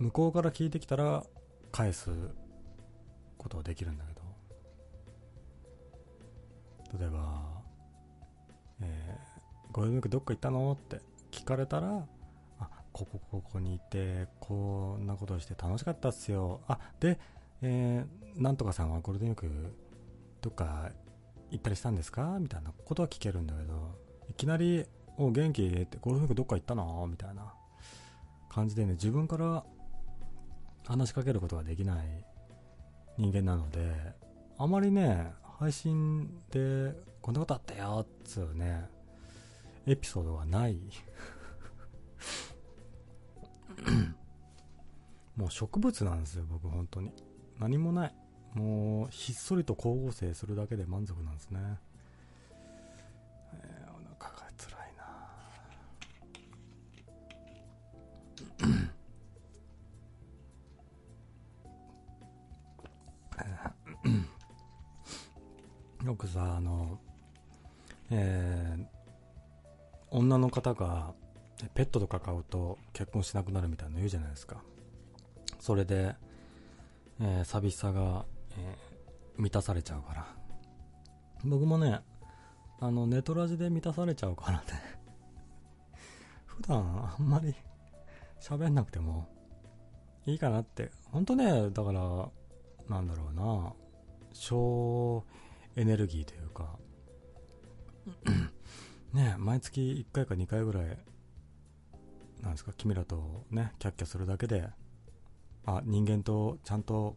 [0.00, 1.24] 向こうから聞いてきたら
[1.70, 2.10] 返す
[3.36, 4.20] ことはできるんだけど。
[6.98, 7.62] 例えば、
[8.80, 10.72] えー、ゴールデンウィークどっか行ったの？
[10.72, 12.06] って聞かれたら、
[12.58, 16.62] あ、ここここにいて、こんなことして楽しかったっすよ。
[16.66, 17.20] あ、で、
[17.60, 19.48] えー、なんとかさんはゴールデンウィーク
[20.40, 20.90] どっか
[21.50, 22.38] 行ったりしたんですか？
[22.40, 23.98] みたいなことは聞けるんだけど、
[24.30, 24.86] いきなり、
[25.18, 25.66] お元気？
[25.66, 27.06] ってゴールデンウィークどっか行ったの？
[27.06, 27.52] みたいな
[28.48, 29.64] 感じでね、自分から
[30.86, 32.24] 話しかけることができない
[33.18, 33.92] 人間なので、
[34.58, 38.88] あまりね、配信でこんなことあったよっつうね、
[39.86, 40.78] エピソードがない
[45.36, 47.12] もう植物なんですよ、僕本当に。
[47.58, 48.14] 何もない。
[48.54, 51.78] もう、ひっそりと光合成するだけで満足なんですね。
[68.10, 68.86] えー、
[70.10, 71.14] 女の方が
[71.74, 74.62] ペットとか飼うと結婚しなくなるみたいなの言うじゃないですか。
[75.58, 76.14] それで、
[77.20, 78.24] えー、寂しさが、
[78.58, 80.26] えー、満たされちゃうから。
[81.44, 82.00] 僕もね、
[82.80, 84.64] あの、ネトラジで満たされちゃうからね
[86.46, 87.54] 普段あんまり
[88.40, 89.28] 喋んなくても
[90.26, 90.90] いいかなって。
[91.10, 92.30] ほんとね、だから、
[92.88, 93.74] なんだろうな、
[94.32, 95.24] 省
[95.76, 96.78] エネルギーというか
[99.12, 100.98] ね、毎月1回か2回ぐらい、
[102.42, 104.68] なんですか、君らとね、キャッキャするだけで、
[105.66, 107.16] あ、人間とちゃんと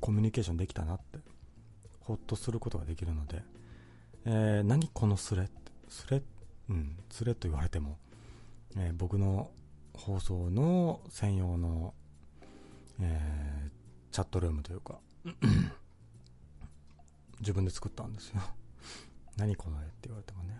[0.00, 1.18] コミュニケーションできたなって、
[2.00, 3.42] ほっとすることができるので、
[4.24, 5.44] えー、何このスレ？
[5.44, 5.52] って、
[5.88, 6.22] スレ？
[6.68, 7.98] うん、スレと言われても、
[8.76, 9.50] えー、僕の
[9.94, 11.94] 放送の専用の、
[13.00, 14.98] えー、チャットルームというか、
[17.40, 18.40] 自分で作ったんですよ。
[19.40, 19.84] 何この絵？
[19.84, 20.54] って言われてもね。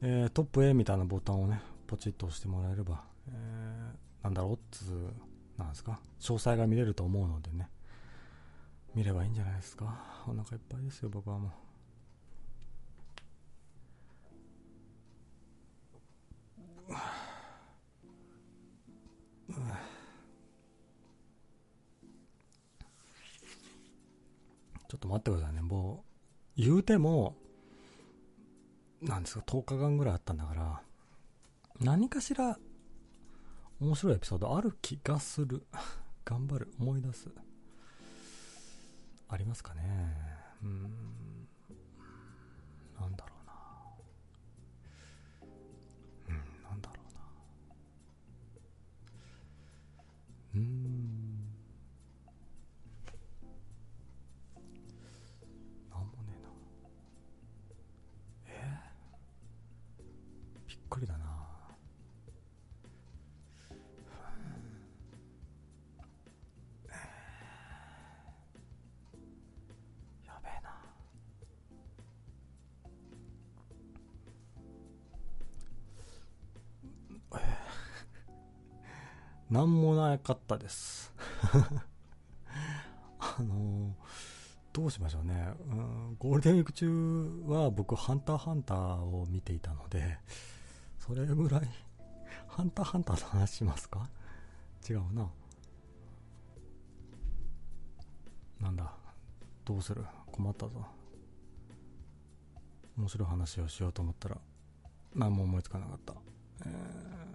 [0.00, 5.12] えー、トップ A みたいなボタンをね、ポチッと押してもらえれば、えー、なんだろうっつう、
[5.58, 7.68] なんですか、詳細が見れると思うのでね、
[8.94, 10.22] 見ればいいんじゃないですか？
[10.28, 11.50] お腹いっぱいですよ、僕はもう。
[24.88, 25.60] ちょっと待ってくださいね。
[25.60, 26.04] も
[26.56, 27.36] う、言うても、
[29.02, 30.82] なんですか、10日間ぐらいあったんだから、
[31.80, 32.58] 何かしら、
[33.80, 35.64] 面白いエピソードある気がする。
[36.24, 36.72] 頑張る。
[36.78, 37.28] 思い出す。
[39.28, 40.16] ありますかね。
[40.62, 40.82] うん。
[40.82, 41.77] なん
[79.50, 81.12] なんもなかったです
[83.18, 83.94] あの、
[84.72, 90.18] どうしましょうね、うん、ゴールデンウィーク中は僕、ハンターハンターを見ていたので、
[90.98, 91.68] それぐらい、
[92.46, 94.08] ハンターハンターの話しますか？
[94.88, 95.28] 違うな。
[98.60, 98.92] なんだ、
[99.64, 100.04] どうする？
[100.30, 100.86] 困ったぞ。
[102.96, 104.38] 面白い話をしようと思ったら、
[105.14, 106.14] 何も思いつかなかった。
[106.66, 107.27] えー、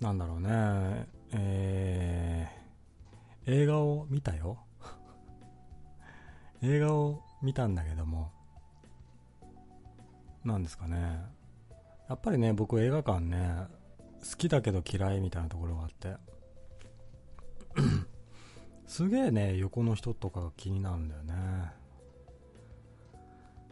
[0.00, 4.58] なんだろうね、えー、映画を見たよ。
[6.62, 8.30] 映画を見たんだけども、
[10.44, 11.20] なんですかね。
[12.08, 13.66] やっぱりね、僕映画館ね、
[14.20, 16.16] 好きだけど嫌いみたいなところがあって。
[18.86, 21.34] すげえね、横の人とかが気になるんだよね。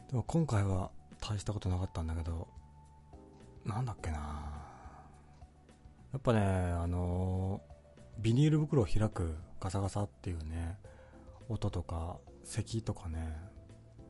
[0.08, 2.48] でも今回は大したことなかったんだけど、
[3.64, 4.65] なんだっけな
[6.16, 10.78] やっぱね、あのー、ビニール袋を開くガサガサっていうね、
[11.50, 13.36] 音とか、咳とかね、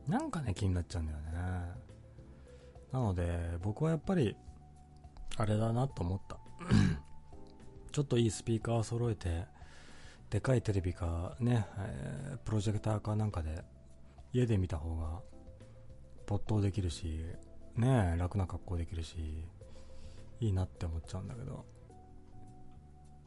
[0.07, 1.33] なんかね、気になっちゃうんだよね。
[2.93, 4.37] なので、僕はやっぱり、
[5.35, 6.39] あれだなと思った。
[7.91, 9.43] ちょっといいスピーカーを揃えて、
[10.29, 13.65] でかいテレビかね、えー、プロジェクターかなんかで、
[14.31, 15.19] 家で見た方が、
[16.25, 17.25] 没頭できるし、
[17.75, 19.45] ね楽な格好できるし、
[20.39, 21.65] いいなって思っちゃうんだけど。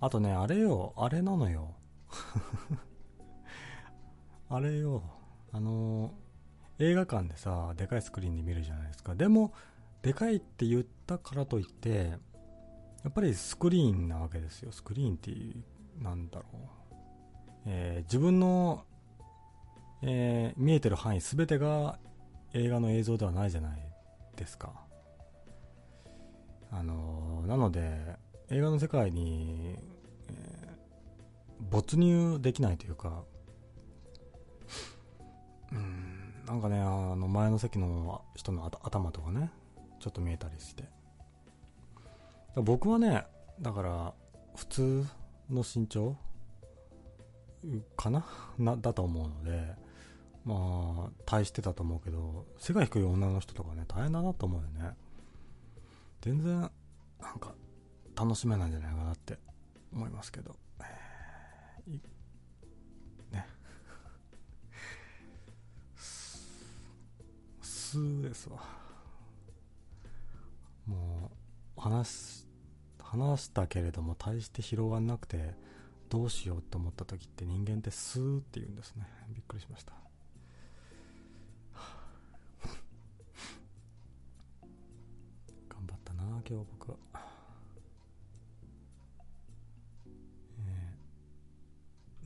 [0.01, 1.75] あとね、あれよ、あれなのよ。
[4.49, 5.03] あれよ、
[5.53, 6.15] あの
[6.79, 9.15] 映画館でさでかいスクリーンで見るじゃないですか。
[9.15, 9.53] でも
[10.03, 12.15] でかいって言ったからといって
[13.05, 14.73] やっぱりスクリーンなわけですよ。
[14.73, 15.31] スクリーンって
[16.03, 16.57] なんだろう、
[17.67, 18.87] えー、自分の、
[20.03, 21.99] えー、見えてる範囲全てが
[22.55, 23.81] 映画の映像ではないじゃない
[24.37, 24.73] ですか。
[26.73, 28.17] あのー、なので
[28.49, 29.77] 映画の世界に、
[31.71, 33.23] 没入できないというか
[35.73, 39.51] うんなんかねあの前の席の人の頭とかね
[40.01, 40.85] ちょっと見えたりして。
[42.57, 43.25] 僕はね
[43.61, 44.15] だから
[44.57, 45.07] 普通
[45.51, 46.17] の身長
[47.97, 48.25] かな？
[48.59, 49.75] なだと思うので
[50.45, 54.97] まあ大してたと思うけど背が低い女の人とかね大変だなと思うよね。
[56.23, 57.55] 全然なんか
[58.17, 59.39] 楽しめないんじゃないかなって
[59.93, 60.87] 思いますけど、えー、
[61.87, 63.47] ね。
[67.63, 68.59] すーですわ。
[70.87, 71.31] も
[71.77, 72.47] う話
[72.99, 75.55] 話したけれども大して広がんなくて
[76.09, 79.07] どうしようと思った時って人間ってスーって言うんですね。
[79.31, 79.93] びっくりしました。
[85.69, 86.97] 頑張ったな今日僕は、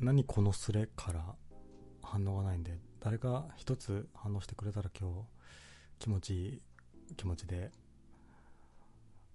[0.05, 1.35] 何このスレから
[2.03, 5.15] 反応がないんで誰か一つ反応してくれたら今日
[5.99, 6.47] 気持ちい
[7.11, 7.71] い気持ちで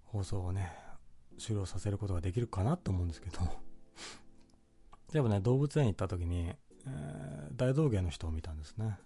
[0.04, 0.72] 放送をね、
[1.38, 3.38] 終了させることができるかなと思うんですけど。
[5.12, 6.52] でもね、動物園行った時に、
[6.86, 8.98] えー、大道芸の人を見たんですね。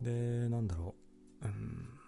[0.00, 0.94] で、なんだろ
[1.42, 2.00] う、うん、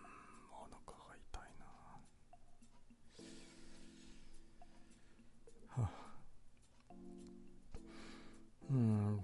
[8.70, 9.20] うん、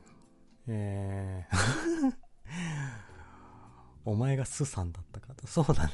[0.67, 2.17] えー
[4.05, 5.47] お前がスさんだったかと。
[5.47, 5.93] そうだね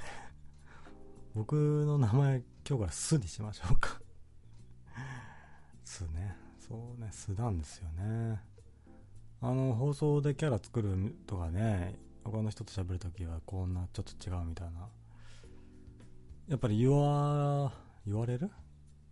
[1.35, 1.55] 僕
[1.85, 4.01] の名前今日からスにしましょうか
[5.85, 6.37] スね。
[6.59, 8.41] そうね、スなんですよね。
[9.41, 14.89] あの、放送でキャラ作るとかね、他の人と喋るときはこんなちょっと違うみたいな。
[16.49, 17.73] やっぱり言わ、
[18.07, 18.51] 言われる？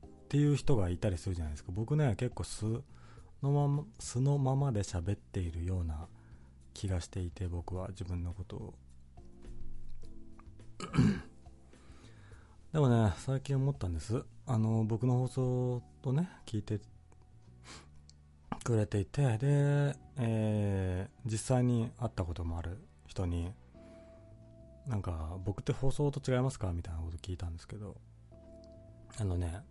[0.05, 1.71] っていう人がいたりするじゃないですか。
[1.73, 2.83] 僕ね、結構素
[3.45, 6.09] のまま、素のままで喋っているような
[6.73, 8.75] 気がしていて、僕は自分のことを。
[12.73, 14.25] でもね、最近思ったんです。
[14.47, 16.81] あの、僕の放送とね、聞いて
[18.65, 23.53] くれていて、で、えー、実際に会ったこともある人に、
[24.89, 26.73] なんか、僕って放送と違いますか？
[26.73, 27.97] みたいなこと聞いたんですけど、
[29.19, 29.63] あのね、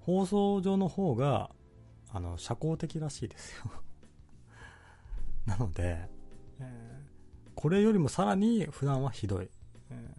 [0.00, 1.50] 放送上の方が、
[2.12, 3.70] あの、社交的らしいですよ。
[5.46, 6.08] なので、
[6.58, 9.50] えー、これよりもさらに普段はひどい。
[9.90, 10.14] え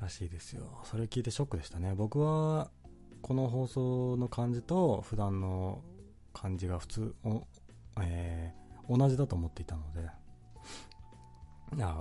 [0.00, 0.02] ー。
[0.02, 0.80] らしいですよ。
[0.84, 1.94] それ聞いてショックでしたね。
[1.94, 2.70] 僕は
[3.22, 5.82] この放送の感じと普段の
[6.32, 7.14] 感じが普通
[8.00, 10.10] えー、同じだと思っていたので。
[11.76, 11.92] いや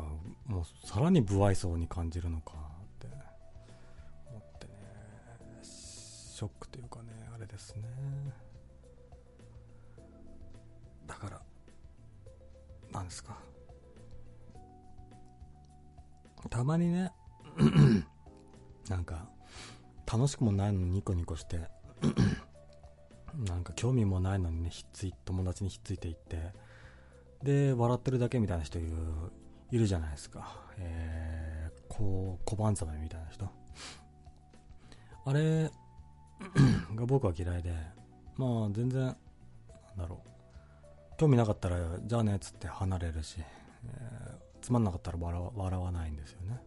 [0.45, 2.57] もうさらに不愛想に感じるのかっ
[2.99, 3.07] て
[4.29, 4.73] 思ってね。
[5.63, 7.12] ショックというかね。
[7.22, 7.84] あれですね
[11.08, 11.41] だから
[12.91, 13.38] なんですか
[16.49, 17.12] たまにね
[18.89, 19.27] なんか、
[20.12, 21.69] 楽しくもないのにニコニコして
[23.47, 26.51] なんか興味もないのにね、ひっつい、友達にひっついていって、
[27.43, 28.91] で、笑ってるだけみたいな人いる、
[29.71, 30.60] いるじゃないですか。
[30.77, 33.49] えー、こう、小判ザメみたいな人。
[35.25, 35.71] あれ
[36.95, 37.73] が僕は嫌いで、
[38.38, 39.15] まあ全然、なん
[39.97, 40.29] だろう。
[41.17, 46.62] 興味なかったら、じゃあねっつって離れるし、えー、つまんなかったら笑わないんですよね。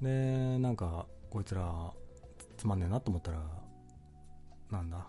[0.00, 1.92] でなんかこいつら
[2.56, 3.38] つまんねえなと思ったら
[4.70, 5.06] なんだ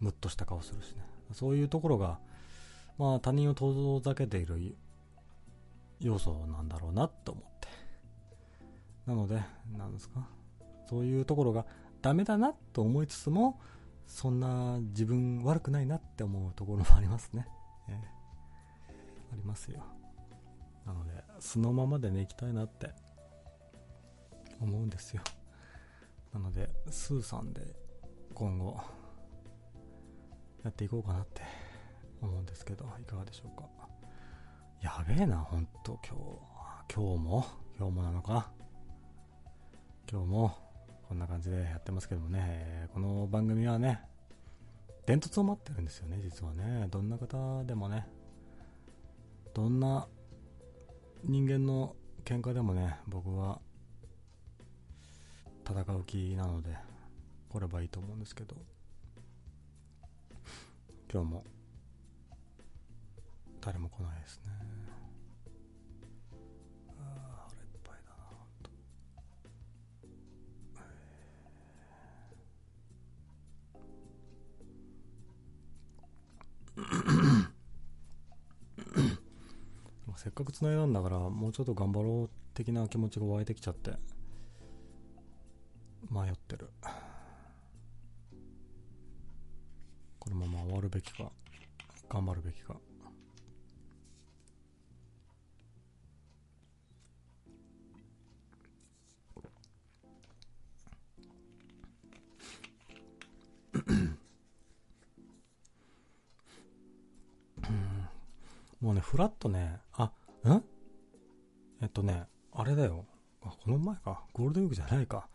[0.00, 2.18] ムッとした顔するしねそういうところが
[2.98, 4.76] まあ他人を遠ざけている
[6.00, 7.68] 要素なんだろうなと思って
[9.06, 9.40] なので
[9.76, 10.26] なんですか？
[10.88, 11.64] そういうところが
[12.02, 13.60] ダメだなと思いつつも
[14.06, 17.46] そんな自分悪くないなって思うところもありますね、
[17.88, 19.84] えー、ありますよ。
[20.86, 22.90] なので素のままでね行きたいなって
[24.60, 25.22] 思うんですよ。
[26.32, 27.60] なのでスーさんで
[28.34, 28.80] 今後
[30.64, 31.42] やっていこうかなって
[32.22, 33.68] 思うんですけどいかがでしょうか。
[34.80, 37.46] やべえなほんと今日今日も？
[37.78, 38.50] 今日もなのか？
[40.10, 40.69] 今日も
[41.10, 44.00] こんな感じでやってますけどもねこの番組はね
[45.10, 46.86] 伝突を待ってるんですよね、実はね。
[46.88, 48.06] どんな方でもね、
[49.52, 50.06] どんな
[51.24, 53.60] 人間の喧嘩でもね、僕は
[55.68, 56.76] 戦う気なので、
[57.48, 58.54] 来ればいいと思うんですけど、
[61.12, 61.44] 今日も
[63.60, 64.52] 誰も来ないですね。
[80.22, 83.92] せっかく繋いだんだからもうちょっと頑張ろう的な気持ちが湧いてきちゃって
[86.10, 86.68] 迷ってる。
[90.18, 91.32] このまま終わるべきか
[92.10, 92.76] 頑張るべきか。
[108.82, 109.78] もうね、フラッとね、
[110.48, 110.64] ん
[111.82, 113.06] えっとね、あれだよ。
[113.42, 114.24] あ、この前か。
[114.32, 115.28] ゴールデンウィークじゃないか。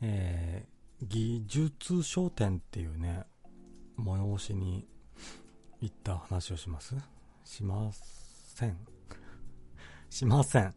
[0.00, 3.24] えー、技術商店っていうね、
[3.98, 4.86] 催しに
[5.80, 6.96] 行った話をします？
[7.44, 8.76] しません。
[10.10, 10.74] しません。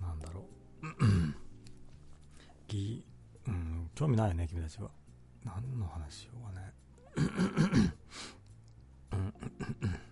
[0.00, 0.46] なんだろ
[0.82, 0.86] う。
[2.68, 3.04] ぎ、
[3.46, 4.90] うん、興味ないよね、君たちは。
[5.44, 6.72] 何の話しようかね。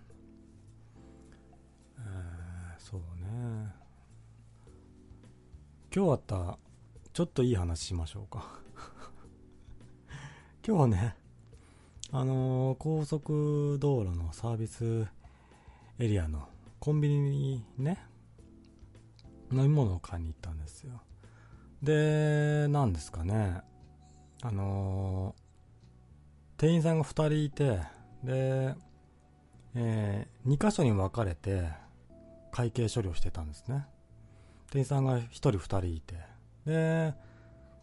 [3.33, 3.73] ね。
[5.95, 6.57] 今日あった
[7.13, 8.59] ちょっといい話しましょうか
[10.65, 11.15] 今日はね、
[12.11, 15.07] あのー、高速道路のサービス
[15.99, 16.47] エリアの
[16.79, 17.99] コンビニにね、
[19.51, 21.01] 飲み物を買いに行ったんですよ。
[21.81, 23.61] で、なんですかね、
[24.41, 27.79] あのー、店員さんが2人いて、
[28.23, 28.75] で、
[29.75, 31.82] えー、2箇所に分かれて
[32.53, 33.87] 会計処理をしてたんですね。
[34.69, 36.13] 店員さんが1人2人いて、
[36.65, 37.13] で、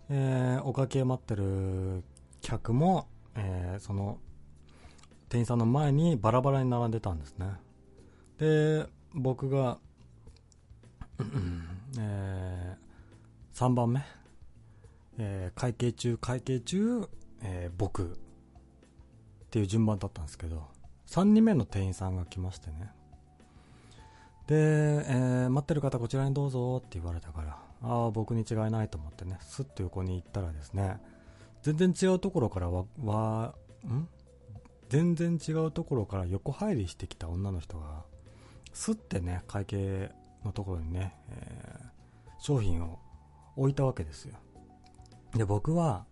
[0.08, 2.04] えー、お会計待ってる
[2.40, 4.18] 客も、えー、その、
[5.28, 7.48] 店員さんの前にバラバラに並んでたんですね。
[8.38, 9.78] で、僕が、
[11.98, 14.02] えー、3番目、
[15.18, 17.08] えー、会計中、会計中、
[17.42, 18.16] えー、僕っ
[19.50, 20.68] ていう順番だったんですけど、
[21.08, 22.92] 3人目の店員さんが来ましてね。
[24.50, 31.00] で、えー、待ってる方こちらにどうぞって言われたから、ああ、僕に違いないと思ってね、スッと横に行ったらですね、
[31.62, 33.54] 全然違うところからわ、わ、
[33.86, 34.08] ん？
[34.88, 38.02] 全然違うところから横入りしてきた女の人が、
[38.72, 40.10] スッてね、会計
[40.44, 42.98] のところにね、えー、商品を
[43.54, 44.34] 置いたわけですよ。
[45.36, 46.06] で、僕は、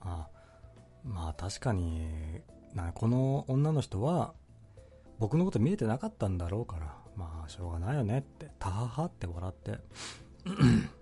[0.00, 0.26] あ
[1.04, 2.04] まあ確かに、
[2.74, 4.34] なこの女の人は、
[5.20, 9.78] 僕のこと見えてなかったんだろうから、まあしょうがないよねって、たははって笑って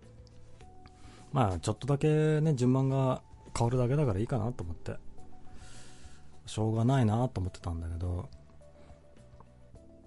[1.33, 3.23] まあ、ちょっとだけね、順番が
[3.57, 4.97] 変わるだけだからいいかなと思って、
[6.47, 8.29] しょうがないなと思ってたんだけど、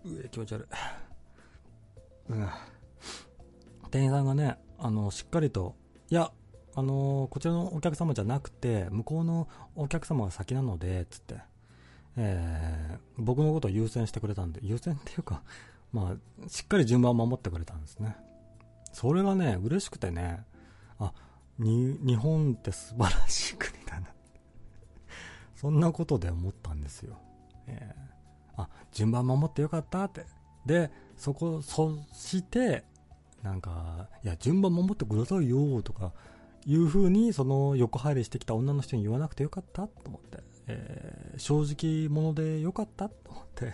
[0.06, 0.66] うえ、気持ち悪い。
[2.30, 2.50] うん。
[3.92, 5.76] 店員さんがね、あの、しっかりと、
[6.10, 6.32] いや、
[6.76, 11.36] あのこちらのお客様じゃなくて、向こうのお客様が先なので、つって、
[12.18, 15.42] えー、僕のことを優先してくれたんで、優先っていうか、
[15.92, 18.16] まあ、しっかり順番を守ってくれたんですね。
[18.94, 20.44] それがね、嬉しくてね、
[21.00, 21.14] あ、
[21.60, 24.08] に、日本って素晴らしい国だな。
[25.56, 27.18] そんなことで思ったんですよ。
[27.68, 30.26] えー、あ、順番守ってよかったって。
[30.66, 32.86] で、そこ、そして、
[33.44, 36.14] なんか、いや、順番守ってくださいよとか、
[36.66, 43.74] いう風に、その横入りしてきた女の人に言わなくてよかったと思って、えー、正直者でよかったと思って、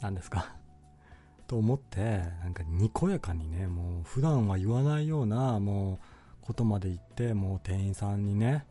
[0.00, 0.54] 何ですか？
[1.46, 5.98] と思って、なんかにこやかにね、もう普段は言わないような、もう、
[6.40, 8.66] ことまで言って、もう店員さんにね、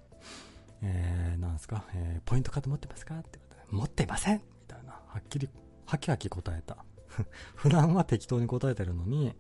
[0.82, 3.18] えー、なんですか、えー、ポイントカード持ってますか？
[3.20, 5.50] って言われて、持っていませんみたいな、はっきり、
[5.86, 6.78] はきはき答えた。
[7.56, 9.34] 普段は適当に答えてるのに、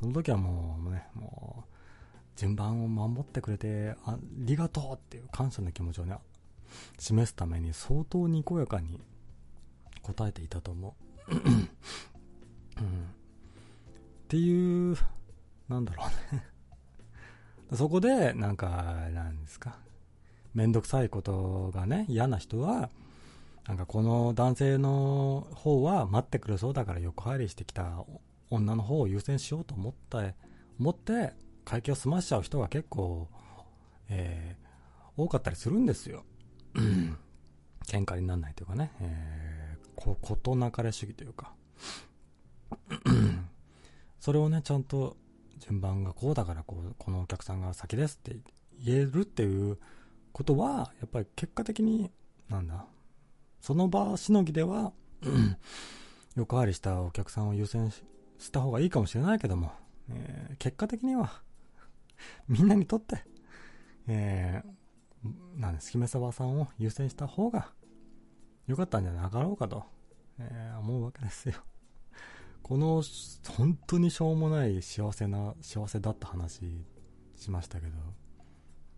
[0.00, 1.74] その時はもうね、もう、
[2.36, 6.16] 順番を守ってくれてありがとうっていう感謝の気持ちをね、
[6.98, 9.00] 示すために相当にこやかに
[10.02, 11.07] 答えていたと思う。
[11.30, 11.62] うん。
[11.62, 11.68] っ
[14.28, 14.96] ていう、
[15.68, 16.44] なんだろうね
[17.72, 18.68] そこで、なんか、
[19.12, 19.78] なんですか。
[20.54, 22.90] めんどくさいことがね、嫌な人は、
[23.66, 28.04] なんかこの男性の方は待ってくれそうだから横入りしてきた
[28.48, 30.34] 女の方を優先しようと思って、
[30.80, 31.34] 思って
[31.66, 33.28] 会計を済ましちゃう人が結構、
[34.08, 36.24] えー、多かったりするんですよ。
[37.86, 39.57] 喧嘩にならないというかね、え、
[39.98, 41.52] こ、ことなかれ主義というか、
[44.20, 45.16] それをね、ちゃんと
[45.58, 48.38] 順番がこうだからこう、このお客さんが先ですって
[48.80, 49.78] 言えるっていう
[50.32, 52.10] ことは、やっぱり結果的に、
[52.48, 52.86] なんだ、
[53.60, 54.92] その場しのぎでは、
[56.36, 59.72] 横張りしたお客さんを優先した方がいいかもしれないけども、
[60.10, 61.42] えー、結果的には、
[62.46, 63.24] みんなにとって、
[64.06, 67.72] えー、なんです、姫沢さんを優先した方が
[68.68, 69.84] 良かったんじゃなかろうかと、
[70.38, 71.54] えー、思うわけですよ。
[72.62, 73.02] この、
[73.56, 76.86] 本当にしょうもない幸せな、幸せだった話
[77.34, 77.96] しましたけど、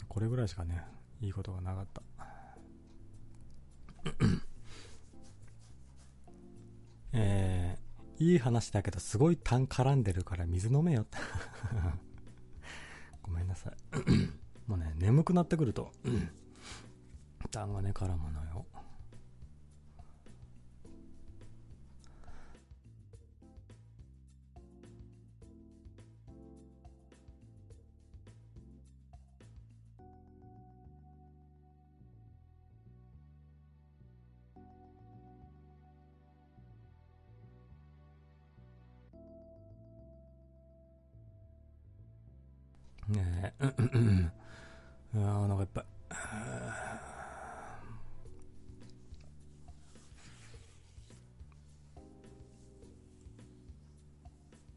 [0.09, 0.85] これぐらいしかね、
[1.21, 2.03] いいことがなかった。
[7.13, 11.19] えー、いい話だけどすごい痰絡んでるから水飲めよって
[13.23, 13.75] ごめんなさい
[14.67, 15.93] もうね眠くなってくると
[17.51, 18.67] 痰がね絡むのよ
[43.41, 44.33] ねえ、うん、
[45.15, 45.85] うん、あお腹いっぱい。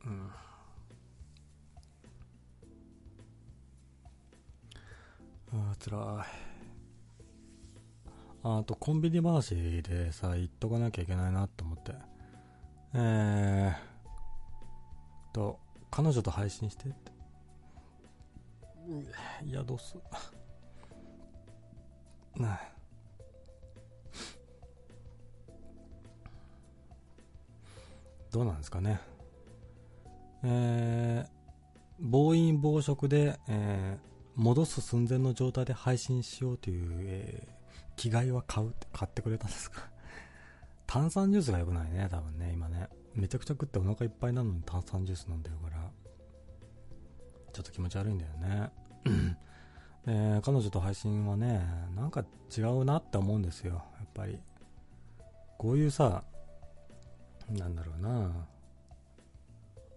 [0.06, 0.32] うん。
[5.72, 6.00] あつらい。
[8.46, 11.94] あと、コンビニ話でさ、言っとかなきゃいけないなと思って。
[12.94, 15.60] えー、と、
[15.90, 17.13] 彼女と配信してって。
[19.46, 19.96] いや、どうす。
[22.36, 22.60] な
[28.32, 29.00] どうなんですかね。
[30.44, 31.30] えー、
[32.00, 34.02] 暴飲暴食で、えー、
[34.36, 37.52] 戻す寸前の状態で配信しようという、えー、
[37.96, 39.88] 着替えは買う買ってくれたんですか
[40.88, 42.90] 炭酸ジュースが良くないね、多分ね、今ね。
[43.16, 45.83] めちゃくちゃ食ってお腹いっぱいなのに炭酸ジュース飲んでるから。
[47.54, 48.72] ちょっと気持ち悪いんだよね。
[50.06, 52.26] で、彼女と配信はね、なんか
[52.56, 54.40] 違うなって思うんですよ、やっぱり。
[55.58, 56.24] こういうさ、
[57.50, 58.48] なんだろうな、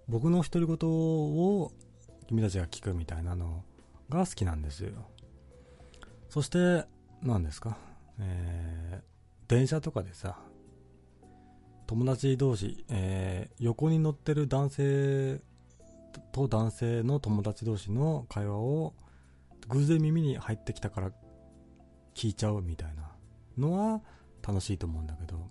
[0.08, 1.72] 僕の独り言を
[2.28, 3.64] 君たちが聞くみたいなの
[4.08, 4.92] が好きなんですよ。
[6.28, 6.84] そして、
[7.22, 7.78] 何ですか、
[8.20, 10.38] えー、電車とかでさ、
[11.86, 15.40] 友達同士、えー、横に乗ってる男性
[16.32, 18.94] と男性の友達同士の会話を
[19.68, 21.12] 偶然耳に入ってきたから
[22.14, 23.10] 聞いちゃうみたいな
[23.58, 24.02] のは
[24.46, 25.48] 楽しいと思うんだけど、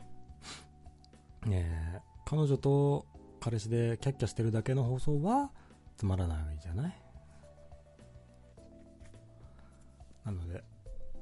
[1.51, 3.05] え、彼女と
[3.39, 5.51] 彼氏でキャッキャしてるだけの放送は
[5.97, 7.01] つまらないじゃない？
[10.25, 10.63] なので、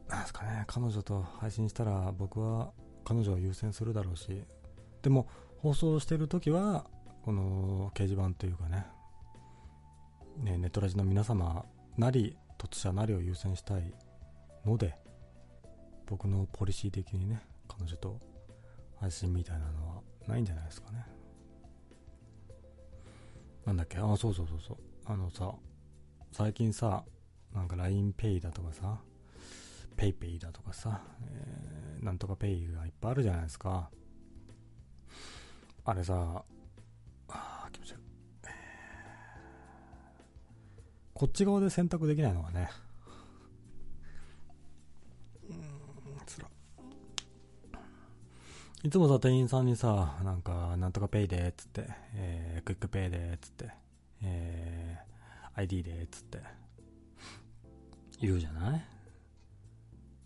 [0.07, 2.71] なんですかね、彼女と配信したら僕は
[3.03, 4.43] 彼女を優先するだろうし、
[5.01, 5.27] でも
[5.57, 6.85] 放送してる時は、
[7.23, 8.85] この掲示板というかね、
[10.37, 11.65] ね、ネットラジの皆様
[11.97, 13.93] なり、突者なりを優先したい
[14.65, 14.97] ので、
[16.05, 18.19] 僕のポリシー的にね、彼女と
[18.99, 21.05] 配信みたいなのはないんじゃないですかね。
[23.65, 23.97] なんだっけ？
[23.97, 24.77] あ、そうそうそうそう。
[25.05, 25.53] あのさ、
[26.31, 27.03] 最近さ、
[27.53, 28.99] なんか LINEPay だとかさ、
[29.95, 33.89] PayPay だとかさ、えー、なんとか Pay がいっぱいあるじゃないですか。
[35.85, 36.43] あれさ、
[41.23, 42.69] こっち側で選択できないのがね。
[45.49, 45.57] うん、
[46.25, 46.49] つら。
[48.83, 53.69] いつもさ、店員さんにさ、なんか、なんとかペイで、つって、えー、 QUICPay で、つって、
[54.21, 56.41] えー、 iD で、つって、
[58.19, 58.85] 言うじゃない？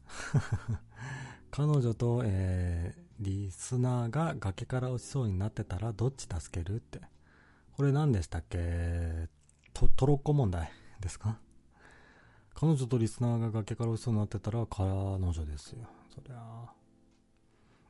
[1.52, 7.02] 彼女と、えー、リスナーが崖から落ちそうになってたらどっち助けるって。
[7.74, 9.30] これ何でしたっけ？
[9.74, 11.40] と、トロッコ問題ですか？
[12.54, 15.88] 彼女とリスナーが崖から落ちそうになってたら彼女ですよ。
[16.14, 16.72] そりゃ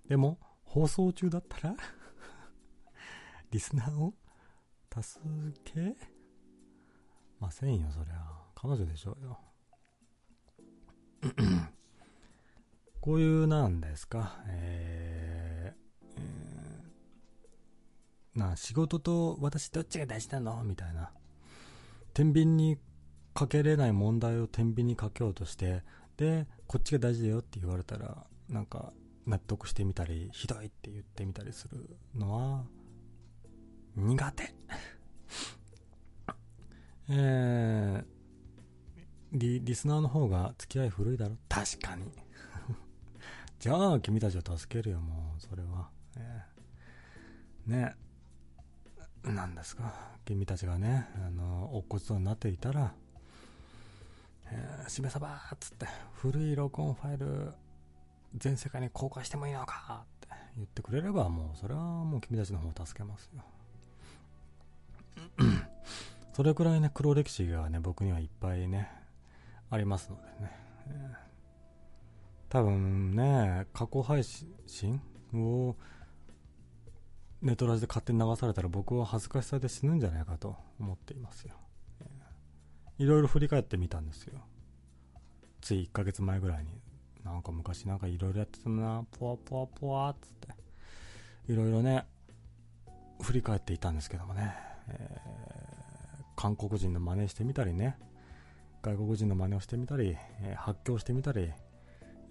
[0.09, 1.75] でも、放送中だったら？
[3.51, 4.13] リスナーを
[5.01, 5.21] 助
[5.63, 5.95] け
[7.39, 8.45] ませんよ、そりゃ。
[8.55, 9.39] 彼女でしょうよ。
[12.99, 20.61] こういうなんですか、えー、えー、な、仕事と私どっちが大事なの？
[20.63, 21.11] みたいな。
[22.13, 22.77] 天秤に
[23.37, 25.83] かけれない問題を天秤にかけようとして、
[26.17, 28.91] で、こっちが大事だよって言われたら、なんか、
[29.27, 32.65] 納得してみたり、ひどいって言ってみたりするのは、
[33.95, 34.55] 苦手。
[37.09, 38.05] えー、
[39.33, 42.11] リ、リスナーの方が付き合い古いだろ確かに。
[43.59, 45.91] じゃあ、君たちを助けるよ、もう、それは。
[46.15, 47.95] えー、ね。
[49.23, 49.93] なんですか。
[50.25, 52.95] 君たちがね、あの、落っこちそうなっていたら、
[54.51, 57.53] えー、しめさばっつって、古い録音ファイル、
[58.35, 63.43] 全世界に公開してもいいのかって言ってくれれば、もう、それはもう君たちの方を助けますよ。
[66.33, 68.89] それくらいね、黒歴史がね、僕にはいっぱいね、
[69.69, 70.51] ありますのでね。
[70.87, 71.15] えー、
[72.49, 75.01] 多分ね、過去配信
[75.33, 75.75] を、
[77.41, 81.55] ネトラジで勝手に流されたら僕は恥ずかしさで死ぬんじゃないかと思っていますよ。
[82.97, 84.41] いろいろ振り返ってみたんですよ。
[85.61, 86.81] つい1ヶ月前ぐらいに。
[87.23, 91.51] なんか昔なんかいろいろやってたな、ポワポワポワっつって。
[91.51, 92.05] いろいろね、
[93.21, 94.55] 振り返っていたんですけどもね。
[94.89, 97.97] えー、韓国人の真似してみたりね。
[98.81, 101.51] 外国人の真似をしてみたり、えー、発狂してみたり、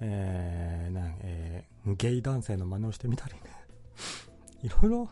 [0.01, 3.41] えー、なんえー、ゲイ男性の真似をしてみたりね。
[4.63, 5.11] いろいろ、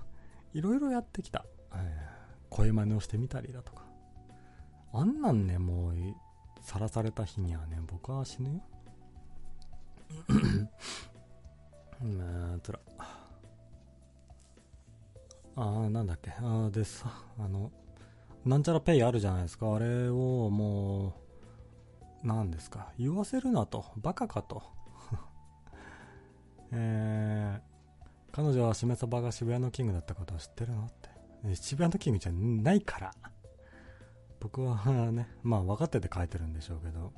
[0.55, 1.45] いろいろやってきた。
[1.75, 3.84] えー、声真似をしてみたりだとか。
[4.95, 5.95] あんなんね、もう、
[6.61, 8.61] さらされた日にはね、僕は死ぬよ。
[12.01, 12.79] まあ、つら。
[15.57, 16.31] ああ、なんだっけ。
[16.31, 17.73] ああ、でさ、あの、
[18.45, 19.75] なんちゃらペイあるじゃないですか。
[19.75, 21.15] あれをも
[22.23, 22.93] う、なんですか。
[22.97, 23.85] 言わせるなと。
[23.97, 24.63] バカかと。
[26.71, 31.57] えー、彼女はしめ鯖が渋谷のキングだったことを知ってるのって。
[31.57, 33.15] 渋谷のキングじゃないから。
[34.45, 34.77] 僕は
[35.11, 37.15] ね、まあ分かってて書いてるんでしょうけど、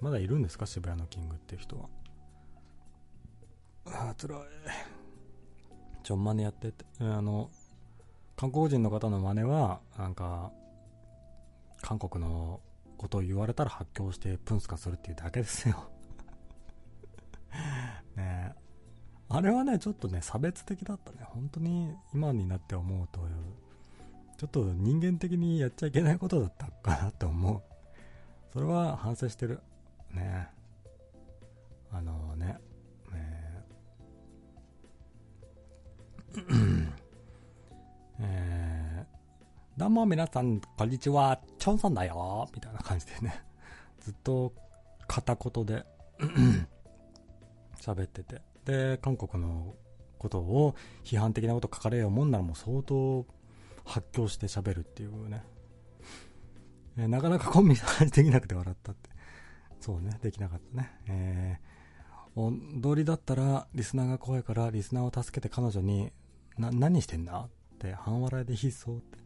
[0.00, 0.64] まだいるんですか？
[0.64, 1.88] 渋谷のキングっていう人は。
[3.84, 4.40] ああ、辛い。
[6.02, 6.86] ちょ、真似やってて。
[7.00, 7.50] あの、
[8.36, 10.50] 韓国人の方の真似は、なんか、
[11.82, 12.60] 韓国の
[12.96, 15.90] ことを言われたら発狂してプンスカするっていうだけですよ
[18.16, 18.52] ね
[19.28, 21.18] あれはね、ちょっとね、差別的だったね。
[21.24, 23.26] 本当に今になって思うという、
[24.38, 27.60] ちょっと人間的にやっちゃいけないことだったかなと思う。
[28.52, 29.58] それは反省してる。
[30.14, 30.46] ね
[31.90, 32.56] あのね、
[33.12, 36.86] えー
[38.20, 43.42] えー、どうも皆さん、こんにちは、チョンソンだよみたいな感じでね、
[43.98, 44.52] ずっと
[45.08, 45.84] 片言で
[47.80, 48.40] 喋ってて。
[48.64, 49.74] で、韓国の
[50.16, 53.26] ことを批判的なこと書かれようもんならもう相当
[53.88, 55.42] 発狂して喋るっていうね。
[56.98, 59.08] えー、なかなかコンビニできなくて笑ったって。
[59.80, 60.90] そうね、できなかったね。
[61.06, 66.12] えー、踊りだったらリスナーが怖いからリスナーを助けて彼女に、
[66.58, 69.18] な、何してんだって半笑いで悲壮って。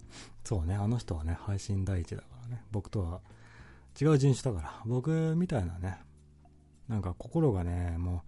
[0.45, 2.63] そうね、あの人はね、配信第一だからね。
[2.71, 3.21] 僕とは
[4.01, 4.83] 違う人種だから。
[4.87, 5.99] 僕みたいなね、
[6.89, 8.23] なんか心がね、も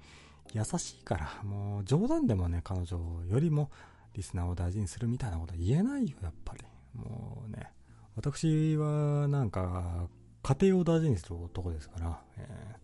[0.54, 3.70] う優しいから、もう冗談でもね、彼女よりも
[4.14, 6.64] リスナーを大事にするみたいなことは言えないよ、やっぱり。
[6.94, 7.70] もうね。
[8.16, 10.08] 私は、なんか、
[10.42, 12.76] 家庭を大事にする男ですから、え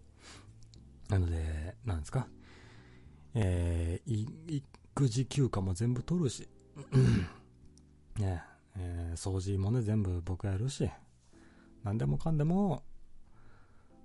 [1.08, 2.26] ー、なので、なんですか？
[3.34, 4.62] えー、
[4.92, 6.48] 育児休暇も全部取るし、
[8.18, 8.42] ね、
[8.76, 10.90] えー、掃除もね、全部僕がやるし、
[11.84, 12.82] 何でもかんでも、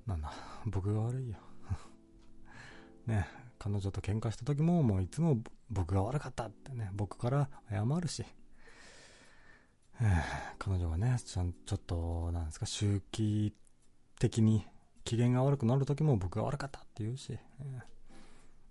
[0.06, 0.32] なんだ、
[0.68, 1.38] 僕が悪いよ。
[3.08, 3.26] ね、
[3.66, 5.40] 彼女と喧嘩した時も、もういつも
[5.72, 8.24] 僕が悪かったってね、僕から謝るし、
[10.60, 13.56] 彼女がね、ちゃん、ちょっと、なんですか、周期
[14.20, 14.68] 的に
[15.04, 17.40] 機嫌が悪くなる時も僕が悪かったって言うし、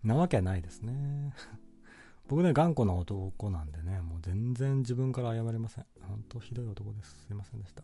[0.04, 1.34] なわけないですね。
[2.28, 5.86] 僕ね、頑固な男なんでね、もう全然自分から謝りません。
[6.02, 7.26] 本当ひどい男です。
[7.26, 7.82] すいませんでした。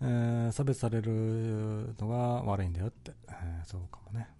[0.00, 4.30] えー、差別されるのが悪いんだよって、えー、そうかもね。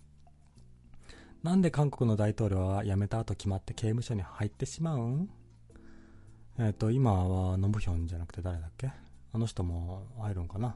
[1.47, 5.31] なんで韓国の大統領は辞めた後決まって刑務所に入ってしまうん？
[6.59, 8.91] えっ、ー、と、今はノブヒョンじゃなくて誰だっけ？
[9.33, 10.75] あの人も入るんかな？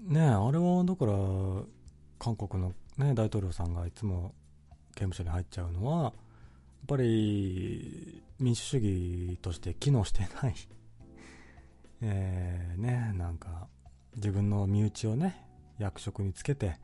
[0.00, 1.12] ねえ、あれはだから、
[2.18, 4.34] 韓国のね、大統領さんがいつも
[4.96, 6.12] 刑務所に入っちゃうのは、やっ
[6.88, 10.54] ぱり民主主義として機能してない。
[12.00, 13.68] えー、ね、なんか
[14.16, 15.46] 自分の身内をね、
[15.78, 16.76] 役職につけて、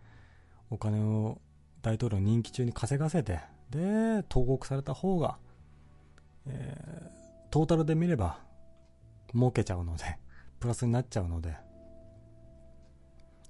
[0.70, 1.40] お金を
[1.82, 3.40] 大統領任期中に稼がせて、
[3.70, 5.38] で、投獄された方が、
[6.46, 8.40] えー、トータルで見れば、
[9.34, 10.04] 儲けちゃうので、
[10.60, 11.56] プラスになっちゃうので、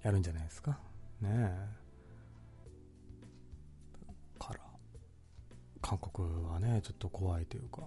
[0.03, 0.79] やるんじゃないですか。
[1.21, 1.69] ねえ。
[4.39, 4.61] から、
[5.81, 7.87] 韓国はね、ちょっと怖いというか、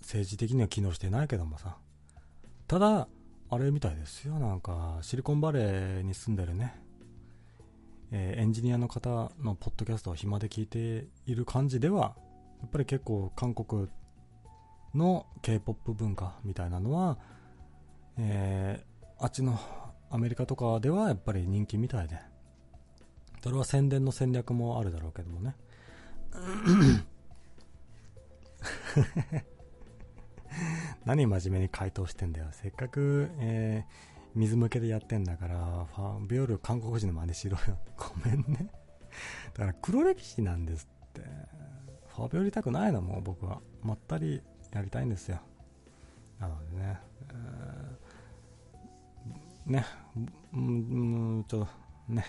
[0.00, 1.78] 政治的には機能してないけどもさ。
[2.66, 3.08] ただ、
[3.50, 4.38] あれみたいですよ。
[4.38, 6.80] なんか、シリコンバレーに住んでるね、
[8.12, 12.16] えー、エンジニアの方のポッドキャストを暇で聞いている感じでは、
[12.60, 13.88] やっぱり結構韓国
[14.94, 17.18] の K-POP 文化みたいなのは、
[18.18, 19.58] えー、あっちの
[20.10, 22.18] アメリカとかではやっぱり人気みたいで、
[23.42, 25.54] それは宣伝の戦略もあるだろうけどもね。
[31.04, 32.48] 何真面目に回答してんだよ。
[32.50, 33.92] せっかく、えー、
[34.34, 37.78] 水向けでやってんだから、ファンビオル韓国人の真似しろよ。
[37.96, 38.70] ごめんね。
[39.54, 41.22] だから黒歴史なんですって。
[42.14, 43.60] ファビオりたくないのも僕は。
[43.82, 45.40] まったりやりたいんですよ。
[46.38, 47.00] なのでね。
[47.32, 49.84] えー、ね、
[50.52, 52.24] うん、ちょっと、ね。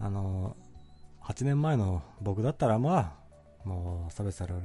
[0.00, 0.56] あの、
[1.22, 3.18] 8年前の僕だったらま
[3.64, 4.60] あ、もう差別される、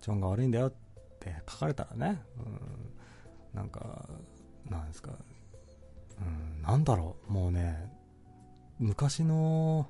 [0.00, 0.72] チョンが悪いんだよっ
[1.18, 4.08] て書かれたらね、うん、なんか、
[4.70, 5.12] なんですか、
[6.20, 7.92] うん、なんだろう、もうね、
[8.78, 9.88] 昔の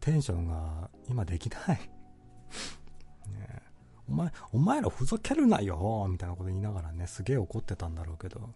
[0.00, 1.78] テンションが今できない
[3.30, 3.62] ね。
[4.08, 8.50] お前、お前らふざけるなよみたいなこと言いながらね、すげえ怒ってたんだろうけど、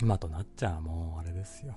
[0.00, 1.74] 今となっちゃもうあれですよ。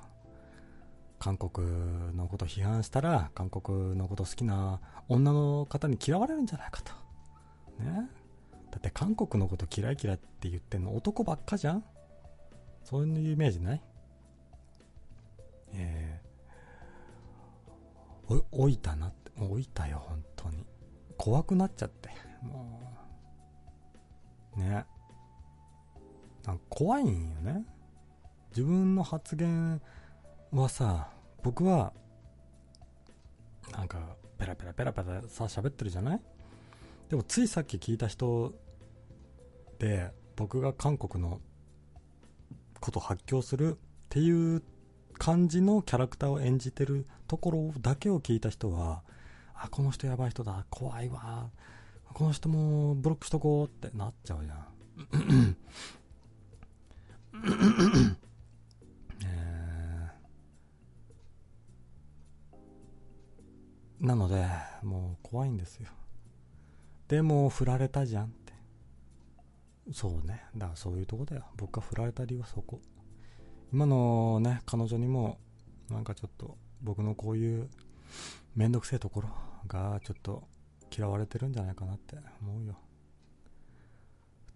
[1.19, 6.91] 韓国のこと批判したら、韓国のこと好きな女の方に嫌われるんじゃないかと。
[7.83, 8.09] ね。
[8.71, 11.83] だって韓国のこと嫌い嫌いって言ってんの男ばっかじゃん
[12.85, 13.81] そういうイメージない？
[15.73, 20.63] えー、お、老いたなって、もう老いたよ、本当に。
[21.17, 22.09] 怖くなっちゃって。
[22.43, 22.79] も
[24.55, 24.85] う、ね。
[26.45, 27.65] なんか怖いんよね。
[28.51, 29.81] 自分の発言
[30.51, 31.09] はさ、
[31.41, 31.91] 僕は、
[33.71, 36.21] なんか、ペラペラペラペラさ、喋ってるじゃない？
[37.09, 38.53] でも、ついさっき聞いた人
[39.79, 41.41] で、僕が韓国の
[42.79, 43.77] こと発狂するっ
[44.09, 44.61] ていう
[45.17, 49.01] 感じのキャラクターを演じてるところだけを聞いた人は、
[49.53, 51.49] あ、この人やばい人だ、怖いわ、
[52.13, 54.67] この人もブロックしとこうってなっちゃうじゃん。
[63.99, 64.45] なので、
[64.83, 65.87] もう怖いんですよ。
[67.07, 68.44] でも、振られたじゃんっ。
[69.91, 70.43] そうね。
[70.55, 71.45] だからそういうとこだよ。
[71.57, 72.81] 僕が振られた理由はそこ。
[73.71, 75.37] 今のね、彼女にも、
[75.89, 77.69] なんかちょっと、僕のこういう
[78.55, 79.29] めんどくせえところ
[79.67, 80.47] が、ちょっと
[80.95, 82.77] 嫌われてるんじゃないかなって思うよ。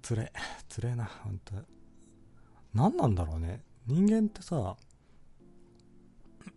[0.02, 0.32] つれ、
[0.68, 1.54] つれえな、ほんと。
[2.74, 3.64] 何なんだろうね。
[3.88, 4.78] 人間ってさ、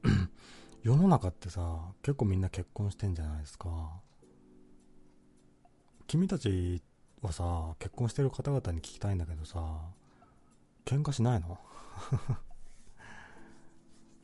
[0.83, 4.01] 世の中ってさ、結構みんな結婚してんじゃないですか。
[6.07, 6.83] 君たち
[7.23, 9.61] はさ、結婚してる方々に聞きたいんだけどさ、
[10.85, 11.59] 喧嘩しないの？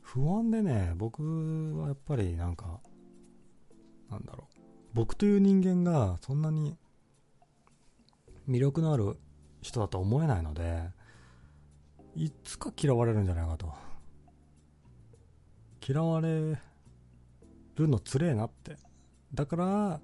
[0.01, 1.21] 不安でね、僕
[1.77, 2.81] はやっぱりなんか、
[4.09, 4.59] なんだろう。
[4.93, 6.77] 僕という人間がそんなに
[8.47, 9.17] 魅力のある
[9.61, 10.89] 人だと思えないので、
[12.15, 13.71] いつか嫌われるんじゃないかと。
[15.87, 16.57] 嫌われ
[17.75, 18.77] るのつれえなって。
[19.33, 20.01] だから、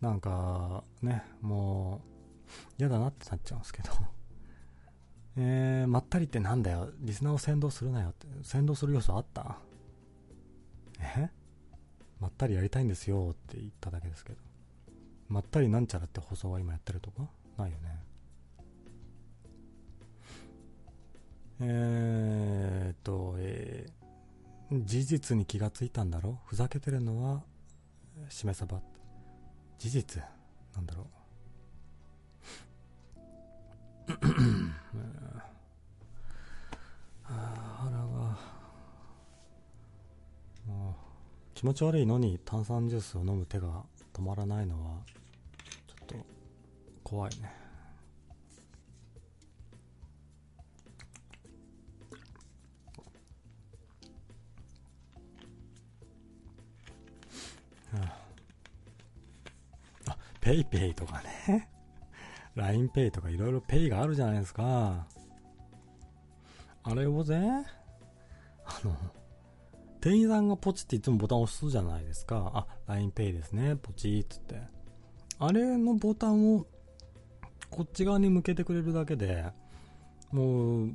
[0.00, 2.02] なんか、ね、も
[2.48, 3.90] う、嫌だなってなっちゃうんですけど。
[5.38, 6.90] えー、まったりってなんだよ。
[7.00, 8.26] リスナーを先導するなよって。
[8.42, 9.58] 先導する要素あった？
[11.00, 11.30] え？
[12.20, 14.38] まったりやりたいんですよって言っただけですけど。
[15.28, 17.28] まったりなんちゃらって放送は今やってるとか
[17.58, 18.02] ないよね。
[21.60, 27.42] えーっと、えー、事実に気がついたんだろふざけてるのは、
[28.28, 28.80] しめさば。
[29.78, 30.22] 事実？
[30.74, 31.02] なんだろ
[34.08, 34.12] う？
[37.28, 38.06] あ腹が、
[40.66, 40.94] もう、
[41.54, 45.00] 気持ち悪いのに炭酸ジュースを飲む手が止まらないのは、
[45.86, 46.26] ちょっと、
[47.02, 47.65] 怖いね。
[60.46, 61.68] あ、 PayPay とかね。
[62.56, 65.06] LINEPay とかいろいろペイがあるじゃないですか。
[66.84, 67.66] あれをね、
[68.64, 68.96] あの、
[70.00, 72.66] 店員さんがポチっていつもボタン押すじゃないですか。
[72.86, 73.76] あ、LINEPay ですね。
[73.76, 74.60] ポチっつって。
[75.38, 76.66] あれのボタンを
[77.70, 79.44] こっち側に向けてくれるだけで、
[80.30, 80.86] もう、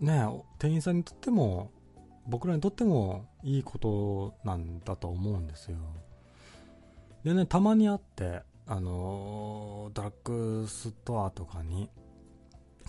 [0.00, 0.26] ね、
[0.58, 1.70] 店員さんにとっても
[2.26, 5.78] 僕らにとってもいいことなんだと思うんですよ。
[7.24, 11.88] でね、たまにあって、あの、ドラッグストアとかに、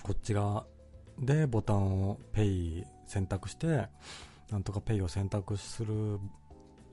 [0.04, 0.66] こっち側
[1.18, 3.88] でボタンをペイ選択して、
[4.50, 6.20] なんとかペイを選択する、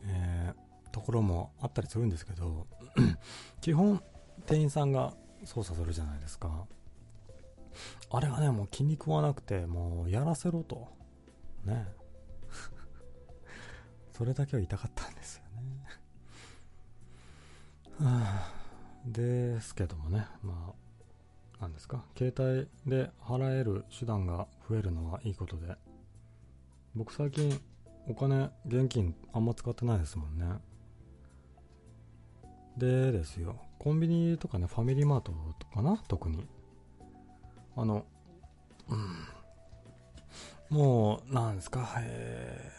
[0.04, 2.68] えー、ところもあったりするんですけど、
[3.60, 4.00] 基本、
[4.46, 5.14] 店員さんが
[5.44, 6.66] 操作するじゃないですか。
[8.10, 10.86] あれがね、もう気に食わなくて、もうやらせろと。
[11.64, 11.88] ね。
[14.14, 15.84] それだけは言いたかったんですよね。
[17.98, 18.55] はあ、
[19.06, 20.74] ですけどもね、ま
[21.58, 25.76] あ、なんですか、携帯で払える手段が増えるのはいいことで、
[26.94, 27.60] 僕最近
[28.08, 30.46] お金、現金あんま使ってないですもんね。
[32.76, 36.46] でですよ、コンビニとかね、ファミリーマートとかな、特に。
[37.76, 38.04] あの、
[38.88, 38.94] う
[40.74, 42.72] ん、もう、なんですか、え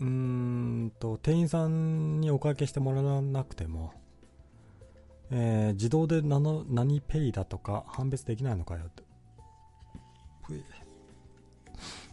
[0.00, 0.08] ー、うー
[0.86, 3.92] んと、店員さんにお会計してもらわなくても、
[5.30, 9.02] えー、自動で何何ペイだとか判別できないのかよって。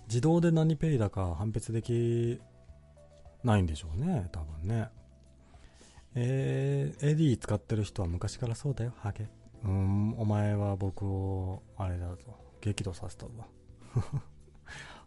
[0.07, 2.39] 自動で何ペイだか判別でき
[3.43, 4.89] ないんでしょうね、多分ね。
[6.15, 9.29] えー、エディ使ってる人は昔からそうだよ、ハゲ。
[9.63, 12.17] うん、お前は僕を、あれだぞ、
[12.59, 13.31] 激怒させたぞ。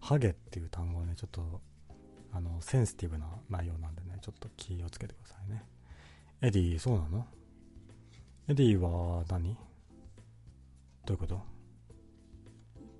[0.00, 1.60] ハゲっていう単語はね、ちょっと、
[2.32, 5.64] あの、センシティブな内容なんでね、ちょっと気をつけてくださいね。
[6.40, 7.26] エディ、そうなの？
[8.46, 9.56] エディは何？
[11.06, 11.40] どういうこと？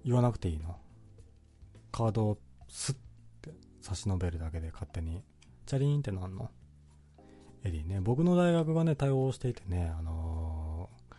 [0.03, 0.76] 言わなくていいの？
[1.92, 2.95] カードをスッ
[3.42, 5.22] て差し伸べるだけで勝手に、
[5.66, 6.51] チャリーンってなんの？
[7.62, 11.14] エディね、僕の大学がね、対応していてね、あのー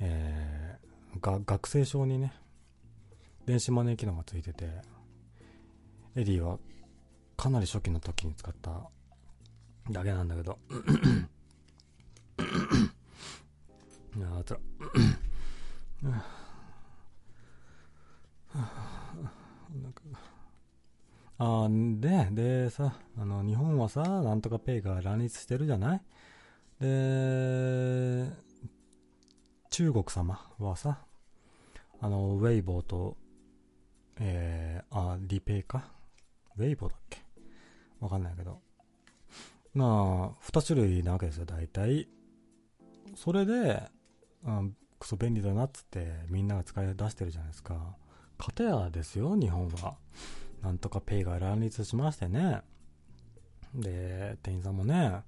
[0.00, 2.34] えー、が学生証にね、
[3.46, 4.68] 電子マネー機能がついてて、
[6.14, 6.58] エディは
[7.36, 8.88] かなり初期の時に使った。
[9.90, 10.58] だけなんだけど、
[14.24, 14.60] あつら。
[21.38, 26.00] あで、でさ、あの、日本はさ、なんとかペイが乱立してるじゃない？
[26.80, 28.30] で、
[29.68, 31.04] 中国様はさ、
[32.00, 33.18] あの、ウェイボーと、
[34.18, 35.92] えー、あ、リペイか？
[36.56, 37.22] ウェイボーだっけ？
[38.00, 38.62] わかんないけど。
[39.74, 42.08] まあ、二種類なわけですよ、大体。
[43.14, 43.82] それで、
[44.46, 47.96] うん、クソ便利だなっつってみんなが使い出してるじゃないですか。
[48.38, 49.96] かたやですよ、日本は。
[50.62, 52.62] なんとかペイが乱立しましてね。
[53.74, 55.22] で、店員さんもね、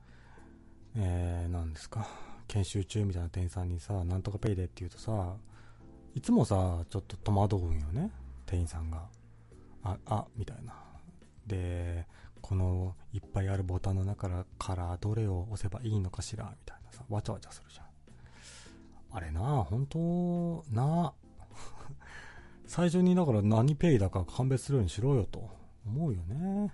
[0.96, 2.08] えー、なんですか。
[2.46, 5.36] 研修中みたいな店員さんにさ、なんとかペイでって言うとさ、
[6.14, 8.10] いつもさ、ちょっと戸惑うんよね、
[8.46, 9.06] 店員さんが。
[9.82, 10.74] あ、あ、みたいな。
[11.46, 12.06] で、
[12.40, 17.87] このいっぱいあるボタンの中からどれを押せばいいのかしら、みたいなさ、わちゃわちゃするじゃん。
[19.10, 21.14] あれな、本当な、
[22.66, 25.48] 最初にだから何ペイだか判別するようにしろよと
[25.86, 26.72] 思うよね。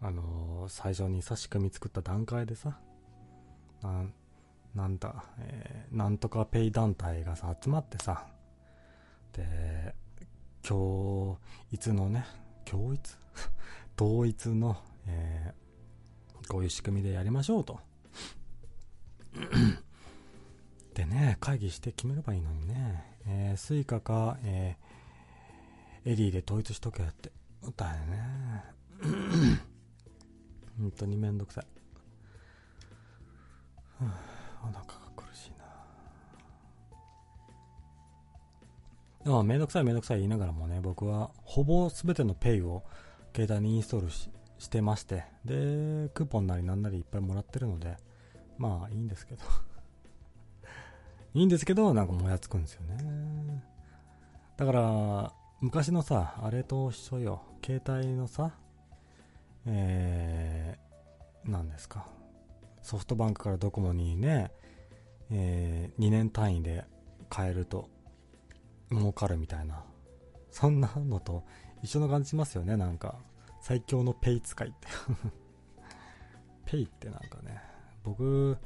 [0.00, 2.78] あのー、最初にさ、仕組み作った段階でさ、
[3.82, 4.04] な
[4.74, 8.26] なんだ、えー、なんとかペイ団体がさ、集まってさ、
[9.32, 9.94] で、
[10.68, 11.38] 今
[11.70, 12.24] 日、いつのね、
[12.64, 13.16] 教一
[14.00, 14.76] 統一の、
[15.06, 17.80] えー、こういう仕組みでやりましょうと。
[20.94, 27.32] でね、会議して決めればいいのにね、えー、スイカか、えー、エディで統一しとけって、
[27.76, 28.64] だよね。
[30.78, 31.66] 本当にめんどくさい。
[34.04, 34.84] はあ、お腹が
[35.16, 35.50] 苦しい
[39.26, 39.34] な。
[39.36, 42.84] ああ、めんどくさいめんどくさい言いながらもね、僕はほぼ全ての Pay を
[43.34, 47.96] 携帯にインストールししてまして、で、クーポンなりなんなりいっぱいもらってるので、
[48.58, 49.44] まあいいんですけど
[51.34, 53.64] いいんですけど、なんかもやつくんですよね。
[54.56, 57.42] だから、昔のさ、あれと一緒よ。
[57.64, 58.52] 携帯のさ、
[59.66, 62.06] えー、なんですか。
[62.82, 64.52] ソフトバンクからドコモにね、
[65.30, 66.84] えー、2年単位で
[67.34, 67.88] 変えると
[68.92, 69.82] 儲かるみたいな。
[70.50, 71.44] そんなのと
[71.82, 73.16] 一緒の感じしますよね、なんか。
[73.60, 74.86] 最強のペイ使いって
[76.70, 77.60] ペイってなんかね、
[78.04, 78.58] 僕、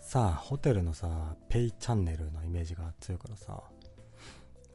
[0.00, 3.62] さあ、ホテルのさ、ペイチャンネルのイメージが強いからさ、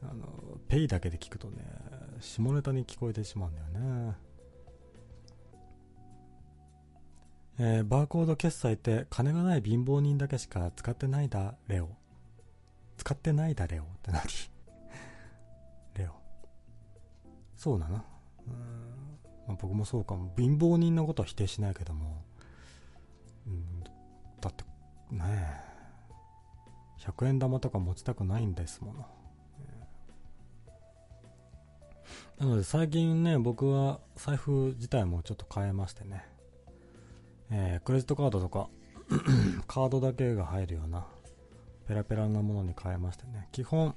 [0.02, 1.58] あの、ペイだけで聞くとね、
[2.20, 4.16] 下ネタに聞こえてしまうんだよね。
[7.60, 11.88] えー、バーコード決済って金がない貧乏人だけしか使ってないだ、レオ。
[12.96, 14.22] 使ってないだ、レオって何？
[15.94, 16.12] レオ。
[17.56, 18.04] そうなの？
[18.46, 18.54] うん、
[19.48, 20.32] まあ、僕もそうかも。
[20.36, 22.22] 貧乏人のことは否定しないけども、
[25.10, 25.24] ね
[27.00, 29.06] え、100円玉とか持ちたくないんですもの。
[32.38, 36.24] なので最近ね、僕は財布自体もちょっと変えましてね、
[37.50, 38.68] えー、クレジットカードとか
[39.66, 41.06] カードだけが入るような
[41.86, 43.94] ペラペラなものに変えましてね、基本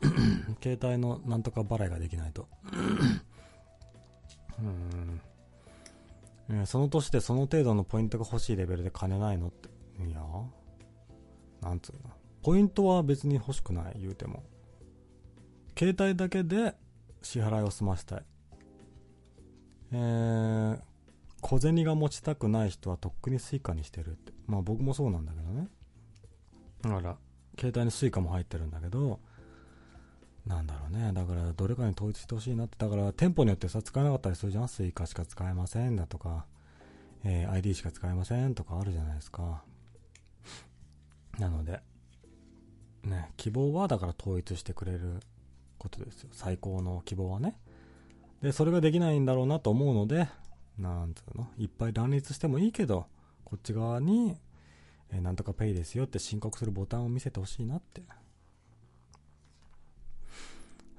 [0.62, 2.48] 携帯のなんとか払いができないと。
[4.58, 5.20] うん。
[6.52, 9.68] えその年でその程度のポイントが欲しいレベルで金ないのって。
[10.04, 10.20] いや
[11.60, 12.10] なんつうの。
[12.42, 14.42] ポイントは別に欲しくない、言うても。
[15.78, 16.74] 携帯だけで
[17.22, 18.24] 支払いを済ませたい。
[19.92, 20.80] えー、
[21.40, 24.32] 小銭が持ちたくない人はとっくに suica にしてるって。
[24.46, 25.68] まあ僕もそうなんだけどね。
[26.82, 27.16] だから、
[27.58, 29.20] 携帯に suica も入ってるんだけど、
[30.50, 31.12] なんだろうね。
[31.12, 32.76] だからどれかに統一してほしいなって。
[32.76, 34.64] だから店舗によってさ、使えなかったりするじゃん。
[34.64, 36.44] suica しか使えませんだとか、
[37.24, 39.62] えー、ID しか使えませんとかあるじゃないですか。
[41.38, 41.80] なので、
[43.04, 45.20] ね、希望はだから統一してくれる
[45.78, 46.30] ことですよ。
[46.32, 47.56] 最高の希望はね。
[48.42, 50.28] で、それができないんだろうなと思うので、
[50.78, 53.06] なんつうの、いっぱい乱立してもいいけど、
[53.44, 54.36] こっち側に、
[55.12, 58.02] えー、なんとかペイですよって申告するボタンを見せてほしいなって。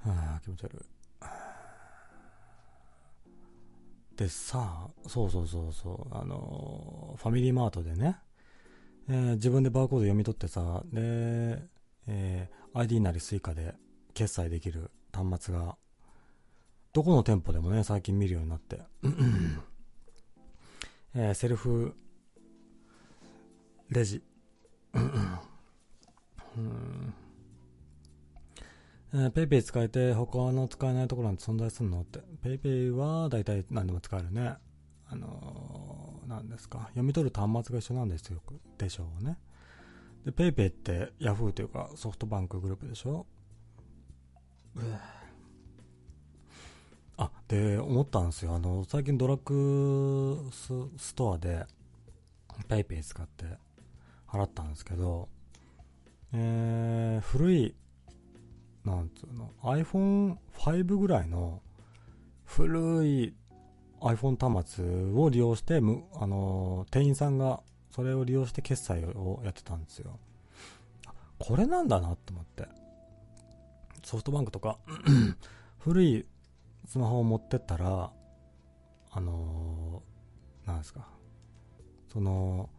[0.04, 0.78] はあ、気持ち悪い。
[4.16, 8.18] でさ、そうそうそうそう、あのー、ファミリーマートでね、
[9.08, 11.62] えー、自分でバーコード読み取ってさ、で、
[12.06, 13.74] えー、 iD なり Suica で
[14.14, 15.76] 決済できる端末が、
[16.92, 18.82] どこの店舗でもね、最近見るようになって、
[21.14, 21.94] えー、セルフ
[23.88, 24.22] レジ、
[24.94, 27.14] うん。
[29.14, 32.20] えー、 PayPay 使えて他の使えないところなんて存在するのって。
[32.42, 34.54] PayPay は大体何でも使えるね。
[35.08, 36.84] あのー、何ですか。
[36.88, 38.40] 読み取る端末が一緒なんですよ。
[38.78, 39.38] でしょうね。
[40.24, 43.26] で、 PayPay ってヤフーというかソフトバンクグループでしょ
[44.76, 44.80] う
[47.18, 48.54] あ、で、思ったんですよ。
[48.54, 50.48] あの、最近ドラッグ
[50.96, 51.66] ストアで
[52.68, 53.44] PayPay 使って
[54.26, 55.28] 払ったんですけど、
[56.32, 57.74] えー、古い、
[58.84, 61.62] なんつうの、iPhone5 ぐらいの
[62.44, 63.34] 古い
[64.00, 67.60] iPhone 端末を利用して、むあの、店員さんが
[67.90, 70.18] それを利用して決済をやってたんですよ。
[71.38, 72.66] これなんだなって思って。
[74.04, 74.78] ソフトバンクとか
[75.78, 76.26] 古い
[76.86, 78.10] スマホを持ってったら、
[79.12, 81.06] あのー、なんですか、
[82.12, 82.70] その、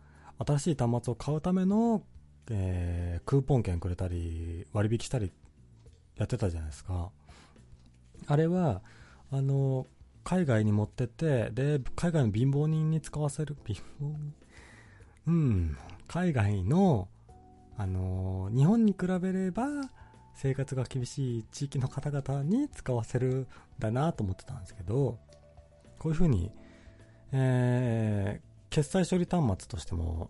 [0.46, 2.04] 新しい端末を買うための、
[2.50, 5.32] えー、クーポン券くれたり、割引したりっ、
[6.18, 7.12] やってたじゃないですか。
[8.28, 8.82] あれは、
[9.32, 9.88] あの、
[10.24, 14.34] 海外に持ってって、で、海外の貧乏人に使わせる、貧乏人？
[15.26, 17.08] うん、海外の、
[17.78, 19.68] あの、日本に比べれば、
[20.36, 23.48] 生活が厳しい地域の方々に使わせるん
[23.80, 25.20] だなと思ってたんですけど、
[26.00, 26.52] こういう風に、
[27.32, 30.30] えー、決済処理端末としても、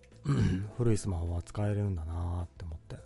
[0.78, 2.98] 古いスマホは使えるんだなって思って。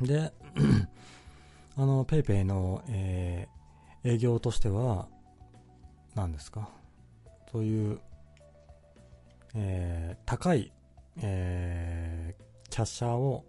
[0.00, 0.32] で、
[1.76, 5.08] あの、PayPay の、えー、営業としては、
[6.14, 6.68] 何ですか？
[7.52, 8.00] そういう、
[9.54, 10.72] えー、高い、
[11.22, 13.44] えー、キャッシャーを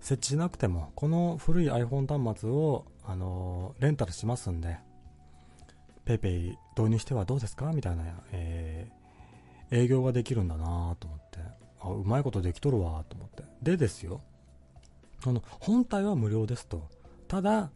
[0.00, 4.78] 設置しなくても、この古い iPhone 端末を、あの、レンタルしますんで、
[6.06, 7.72] PayPay 導入してはどうですか？
[7.72, 11.38] みたいな、えー、営業ができるんだなと思って、
[11.80, 13.42] あ、うまいことできとるわと思って。
[13.62, 14.20] でですよ、
[15.22, 16.88] その、本体は無料ですと。
[17.28, 17.70] ただ、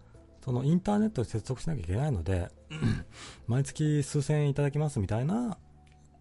[0.45, 2.51] そのインターネットで接続しなきゃいけないので、
[3.47, 5.59] 毎月数千円いただきますみたいな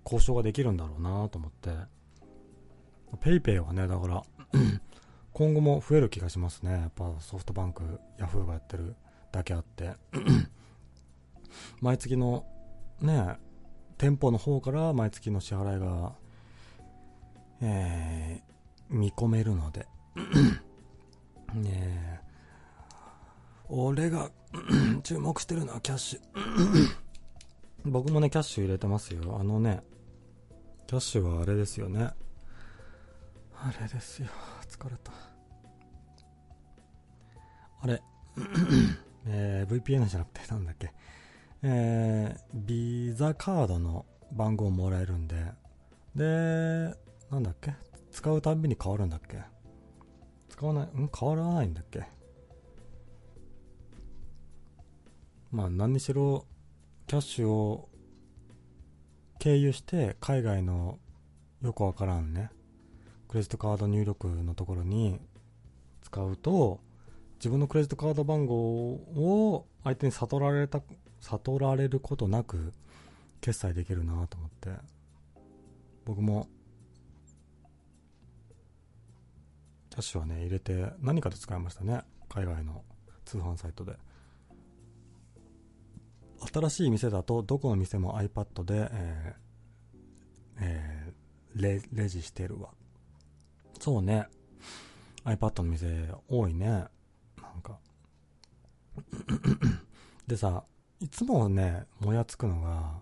[0.03, 1.71] 交渉ができるんだろうなと思って、
[3.21, 4.23] PayPay はね、だから
[5.33, 6.71] 今後も増える気がしますね。
[6.71, 8.95] やっぱソフトバンク、ヤフーがやってる
[9.31, 9.93] だけあって。
[11.81, 12.45] 毎月の
[13.01, 13.37] ね、
[13.97, 16.13] 店舗の方から毎月の支払いが、
[17.61, 19.87] えー、見込めるので。
[21.53, 22.21] ね
[23.69, 24.31] 俺が
[25.03, 26.19] 注目してるのはキャッシュ
[27.85, 29.37] 僕もね、キャッシュ入れてますよ。
[29.39, 29.81] あのね、
[30.87, 32.09] キャッシュはあれですよね。
[33.55, 34.27] あれですよ。
[34.67, 35.11] 疲れた。
[37.81, 38.01] あれ、
[39.27, 40.91] えー、VPN じゃなくて、なんだっけ、
[41.63, 45.35] えー、ビザカードの番号もらえるんで、
[46.15, 46.93] で、
[47.31, 47.73] なんだっけ
[48.11, 49.37] 使うたびに変わるんだっけ
[50.59, 51.09] 使わない、ん？
[51.17, 52.05] 変わらないんだっけ？
[55.51, 56.45] まあ何にしろ
[57.07, 57.87] キャッシュを
[59.39, 60.99] 経由して海外の
[61.61, 62.49] よくわからんね
[63.29, 65.21] クレジットカード入力のところに
[66.01, 66.81] 使うと
[67.35, 70.81] 自分のクレジットカード番号を相手に悟られた
[71.21, 72.73] 悟られることなく
[73.39, 74.71] 決済できるなと思って。
[76.03, 82.01] 僕もャッシュはね入れて何かで使いましたね。
[82.29, 82.83] 海外の
[83.25, 83.93] 通販サイトで。
[86.53, 89.49] 新しい店だとどこの店も iPad で、えー
[90.61, 92.69] えー、レレジしてるわ。
[93.79, 94.27] そうね。
[95.25, 96.67] iPad の店多いね。
[96.67, 96.83] な
[97.55, 97.79] んか。
[100.27, 100.63] でさ
[100.99, 102.99] いつもねもやつくのが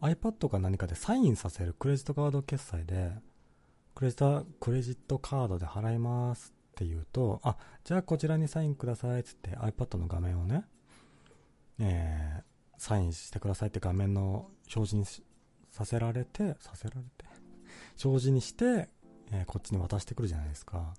[0.00, 3.12] iPad か何かでサインさせるクレジットカード決済で
[3.96, 10.64] クレジットクレジットカードで払いますって言うとあじゃあこちらにサインくださいっつって iPad の画面をね、
[11.80, 12.42] えー、
[12.76, 15.04] サインしてくださいって画面の表示に
[15.70, 17.24] させられてさせられて
[18.04, 18.90] 表示にして、
[19.32, 20.94] えー、こっちに渡してくるじゃないですか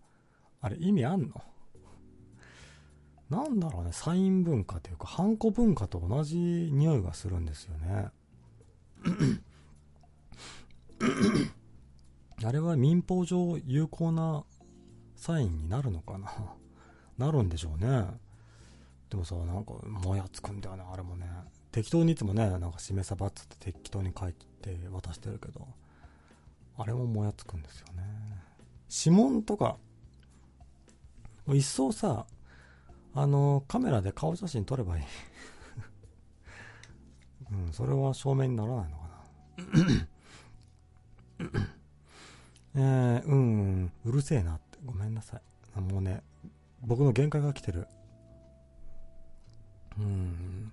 [0.59, 1.29] あれ意味あんの？
[3.29, 8.07] なんだろうね、サイン文化というか、ハンコ文化と同じ匂いがするんですよね。
[12.43, 14.43] あれは民法上有効な
[15.15, 16.31] サインになるのかな？
[17.17, 18.05] なるんでしょうね。
[19.09, 21.27] でもさ、なんか、もやつくんだよね、あれもね。
[21.71, 25.67] 適当にいつもね、なんか示さばっつって適当に書いて渡してるけど、
[26.77, 28.03] あれももやつくんですよね。
[29.05, 29.77] 指紋とか、
[31.45, 32.27] もう一層さ、
[33.15, 35.03] あの、カメラで顔写真撮ればいい。
[37.49, 39.07] うん、それは証明にならないのか
[41.49, 41.67] な。
[42.77, 44.77] えー、うん、うるせえなって。
[44.85, 45.81] ごめんなさい。
[45.81, 46.21] もうね、
[46.81, 47.87] 僕の限界が来てる。
[49.99, 50.71] うん。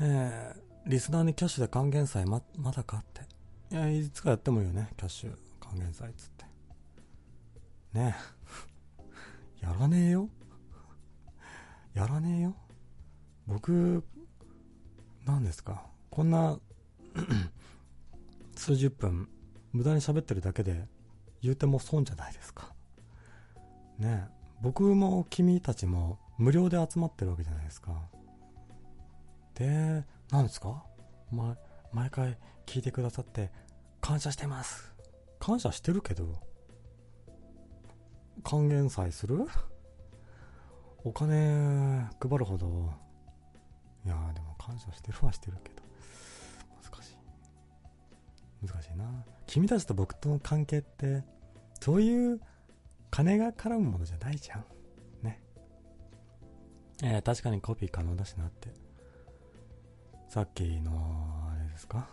[0.00, 3.22] えー、リスナーにキャッシュで還元祭ま、まだかって。
[3.74, 4.88] いや、いつかやってもいいよね。
[4.96, 6.44] キャッシュ還元祭っつって。
[7.92, 8.16] ね
[9.62, 9.66] え。
[9.66, 10.30] やらねえよ。
[11.92, 12.54] やらねえよ。
[13.46, 14.02] 僕、
[15.26, 15.84] 何ですか。
[16.10, 16.58] こんな
[18.56, 19.28] 数十分、
[19.72, 20.86] 無駄に喋ってるだけで、
[21.44, 22.72] 言うても損じゃないですか。
[23.98, 24.34] ねえ。
[24.62, 28.08] 僕も君たちも無料で集まってるわけじゃないですか。
[29.54, 30.82] で、何ですか、
[31.30, 31.56] ま、
[31.92, 33.52] 毎回聞いてくださって
[34.00, 34.94] 感謝してます。
[35.38, 36.40] 感謝してるけど、
[38.42, 39.46] 還元祭する？
[41.04, 42.90] お金配るほど、
[44.06, 45.82] いやでも感謝してるはしてるけど、
[46.82, 47.18] 難しい。
[48.66, 49.04] 難しいな。
[49.46, 51.22] 君たちと僕との関係って、
[51.80, 52.40] そういう
[53.10, 54.64] 金が絡むものじゃないじゃん。
[55.22, 55.42] ね。
[57.02, 58.72] えー、確かにコピー可能だしなって。
[60.28, 62.08] さっきの、あれですか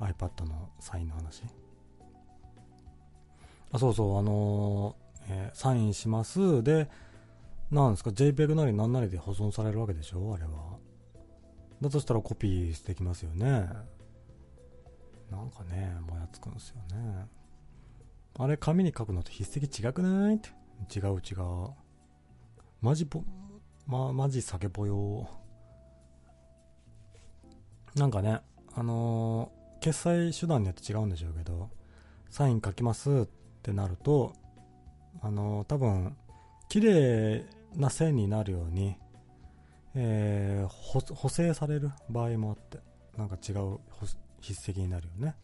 [0.00, 1.44] ?iPad のサインの話。
[3.72, 6.62] あ、そうそう、あのー、えー、サインします。
[6.62, 6.90] で、
[7.70, 10.34] なんですか？JPEG なり何なりで保存されるわけでしょ？
[10.34, 10.78] あれは。
[11.80, 13.68] だとしたらコピーできますよね。
[15.30, 17.26] なんかね、もやつくんですよね。
[18.38, 20.48] あれ、紙に書くのと筆跡違くないって。
[20.98, 21.70] 違う違う。
[22.80, 23.22] マジぽ、
[23.86, 25.28] ま、マジ酒ぽよ。
[27.94, 28.40] なんかね、
[28.74, 31.70] あのー、決済手段によって違うんでしょうけど、
[32.28, 33.28] サイン書きますっ
[33.62, 34.34] てなると、
[35.22, 36.16] あのー、多分、
[36.68, 37.44] 綺麗
[37.76, 38.96] な線になるように、
[39.94, 42.80] えー、補正される場合もあって、
[43.16, 43.78] なんか違う
[44.52, 45.36] 筆跡になるよね。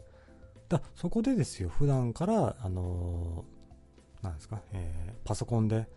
[0.68, 5.88] だそこでですよ、普段から、あのー、なんですか、えー、パソコンで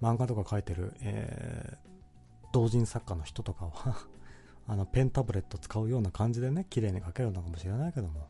[0.00, 1.88] 漫画とか書いてる、えー、
[2.52, 4.06] 同人作家の人とかは
[4.66, 8.28] あの、ペンタブレット使うような感じでね、綺麗に書けるのかもしれないけども、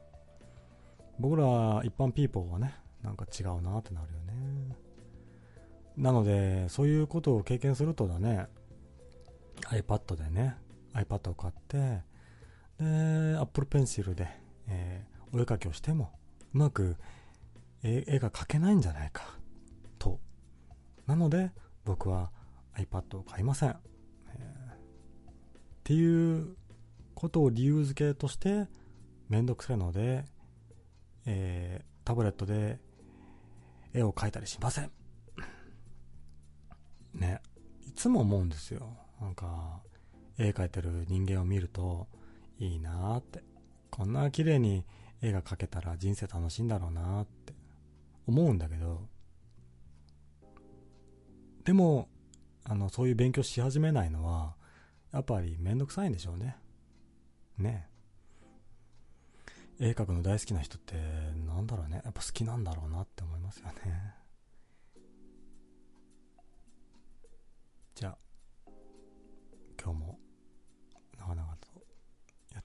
[1.18, 1.44] 僕ら
[1.84, 4.76] 一般ピーポーはね、なんか違うなってなるよね。
[5.96, 8.46] なので、そういうことを経験するとだね、
[9.68, 10.56] iPad でね、
[10.94, 12.00] iPad を買って、
[12.80, 14.28] で、Apple Pencil で、
[14.66, 16.12] えー、お絵かきをしても、
[16.54, 16.96] うまく
[17.82, 19.36] 絵が描けないんじゃないか、
[19.98, 20.18] と。
[21.06, 21.52] なので、
[21.84, 22.32] 僕は
[22.76, 23.70] iPad を買いません。
[23.70, 24.76] えー、っ
[25.84, 26.56] ていう
[27.14, 28.66] ことを理由付けとして、
[29.28, 30.24] めんどくさいので、
[31.26, 32.80] えー、タブレットで
[33.92, 34.90] 絵を描いたりしません。
[37.12, 37.42] ね、
[37.86, 38.96] いつも思うんですよ。
[39.20, 39.82] なんか、
[40.38, 42.08] 絵描いてる人間を見ると、
[42.60, 43.42] いいなーって。
[43.90, 44.84] こんな綺麗に
[45.20, 47.52] 絵が描けたら人生楽しいんだろうなって
[48.26, 49.08] 思うんだけど、
[51.64, 52.08] でも、
[52.64, 54.54] あの、そういう勉強し始めないのは、
[55.12, 56.56] やっぱりめんどくさいんでしょうね。
[57.58, 57.88] ね
[59.78, 60.94] 絵描くの大好きな人って
[61.46, 62.02] なんだろうね。
[62.04, 64.14] やっぱ好きなんだろうなって思いますよね。
[67.94, 68.18] じゃあ、
[69.82, 70.18] 今日も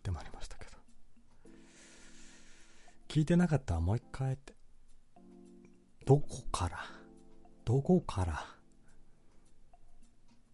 [0.06, 0.72] ってまいりましたけど。
[3.08, 4.54] 聞いてなかったらもう一回って。
[6.06, 6.78] どこから？
[7.66, 8.46] どこから？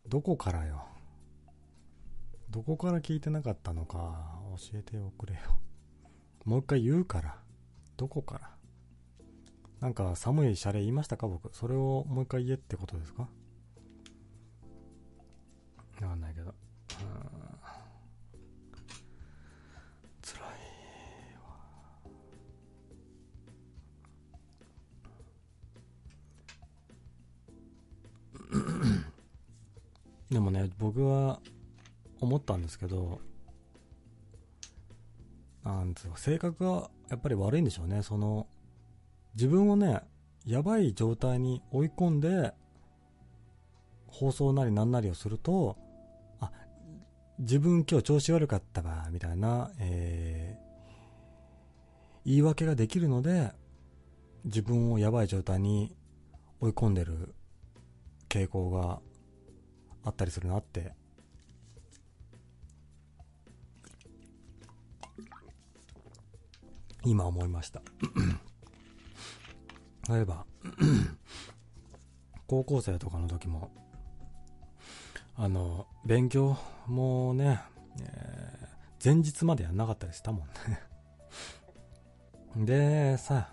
[0.08, 0.86] どこからよ？
[2.50, 4.40] どこから聞いてなかったのか
[4.72, 5.40] 教えておくれよ。
[6.46, 7.38] もう一回言うから。
[7.98, 8.56] どこから？
[9.82, 11.28] なんか寒いシャレ言いましたか？
[11.28, 11.54] 僕。
[11.54, 13.24] それをもう一回言えってことですか？
[13.24, 13.30] わ
[16.00, 16.56] かんないけど。
[16.88, 16.96] つ
[30.32, 31.42] でもね、僕は
[32.22, 33.20] 思ったんですけど、
[35.66, 38.02] なんつうか、性格がやっぱり悪いんでしょうね。
[38.02, 38.48] その、
[39.36, 40.00] 自分をね、
[40.46, 42.54] やばい状態に追い込んで、
[44.08, 45.78] 放送なりなんなりをすると、
[46.40, 46.50] あ、
[47.40, 51.02] 自分今日調子悪かったわ、みたいな、えー、
[52.26, 53.52] 言い訳ができるので、
[54.46, 55.94] 自分をやばい状態に
[56.62, 57.36] 追い込んでる
[58.30, 59.02] 傾向が
[60.04, 60.94] あったりするなって。
[67.04, 67.82] 今思いました。
[70.10, 70.46] 例えば
[72.48, 73.72] 高校生とかの時も
[75.36, 77.62] あの勉強もね、
[78.02, 80.82] えー、前日までやんなかったりしたもんね。
[82.66, 83.50] でさ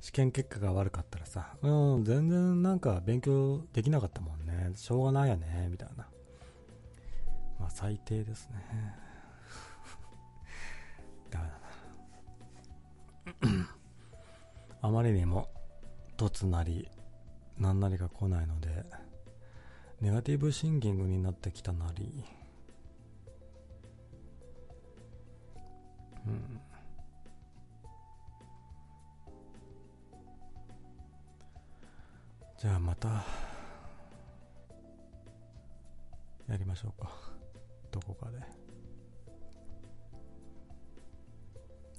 [0.00, 4.72] 試験結果が悪かったらさうん全然なんか勉強できなかったもんね。
[4.74, 6.06] しょうがないよねみたいな。
[7.58, 8.56] まあ最低ですね。
[11.30, 11.54] ダメだ
[14.82, 15.48] あまりにも
[16.16, 16.88] 凸なり
[17.58, 18.86] 何なりが来ないので
[20.00, 22.24] ネガティブシンキングになってきたなり。
[26.26, 26.60] うん。
[32.60, 33.08] じゃあまた
[36.46, 37.10] やりましょうか
[37.90, 38.38] どこかで。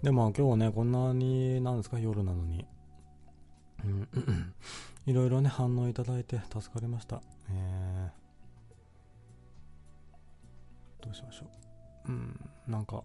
[0.03, 2.67] でも今日はね、こんなに、なんですか、夜なのに。
[5.07, 7.23] いろいろね、反応いただいて助かりました。
[7.49, 11.45] えー、どうしましょ
[12.05, 12.09] う。
[12.09, 13.03] うん、なんか、う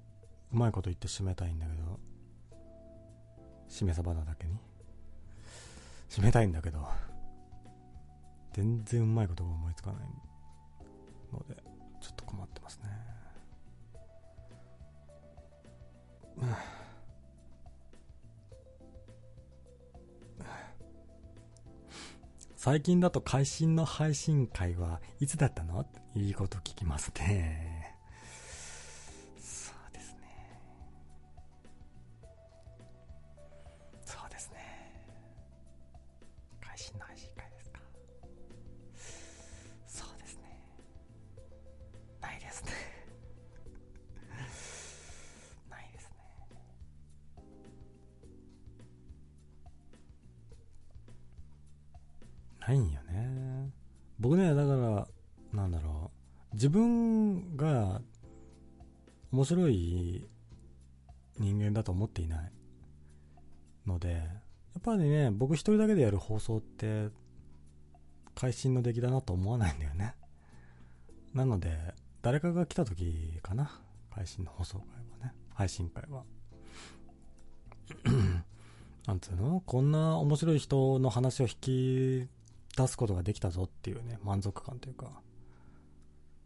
[0.56, 1.98] まいこと言って締めたいんだけど、
[3.70, 4.58] 締めさばなだけに。
[6.10, 6.86] 締めたいんだけど、
[8.56, 10.02] 全然うまいことが思いつかない
[11.30, 11.62] ので、
[12.00, 12.84] ちょっと困ってますね。
[16.38, 16.48] うん
[22.56, 25.86] 最近だと会心の配信会はいつだったの？
[26.16, 27.75] いいこと聞きますね。
[65.36, 67.08] 僕一人だけでやる放送って、
[68.34, 70.14] 会心の出来だなと思わないんだよね。
[71.32, 73.80] なので、誰かが来た時かな。
[74.10, 74.86] 配信の放送会
[75.20, 75.34] はね。
[75.54, 76.24] 配信会は。
[79.06, 79.62] なんつうの？
[79.64, 82.28] こんな面白い人の話を引き
[82.76, 85.20] 出すことができたぞっていうね、満足感というか、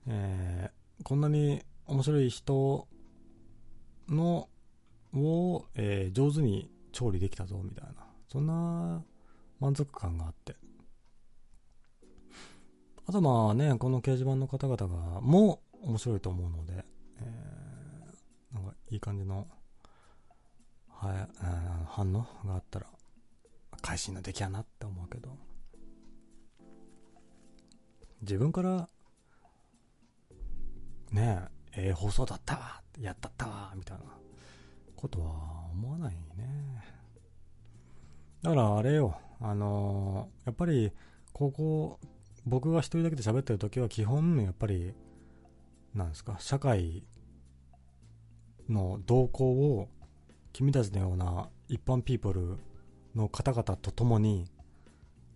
[0.06, 2.86] えー、こんなに面白い人
[4.08, 4.48] の、
[5.14, 9.02] を、えー、上手に調理できたぞみたいな、そんな
[9.58, 10.54] 満足感があって。
[13.06, 16.84] あとまあね、この掲示板の方々が、も面白いと思うので、
[17.20, 19.48] えー、なんかいい感じの、
[20.88, 22.86] はい、えー、反応があったら、
[23.82, 25.36] 会心の出来やなって思うけど、
[28.22, 28.88] 自分から
[31.10, 34.04] ねえ、ええ放送だったわ、やったったわ、みたいな
[34.94, 36.99] ことは思わないね。
[38.42, 40.92] だからあれよ、あのー、やっぱり、
[41.32, 42.00] ここ、
[42.46, 44.94] 僕が一人だけで喋ってる時は基本、やっぱり、
[45.94, 47.02] なんですか、社会
[48.68, 49.88] の動向を
[50.52, 52.58] 君たちのような一般ピープル
[53.14, 54.46] の方々と共に、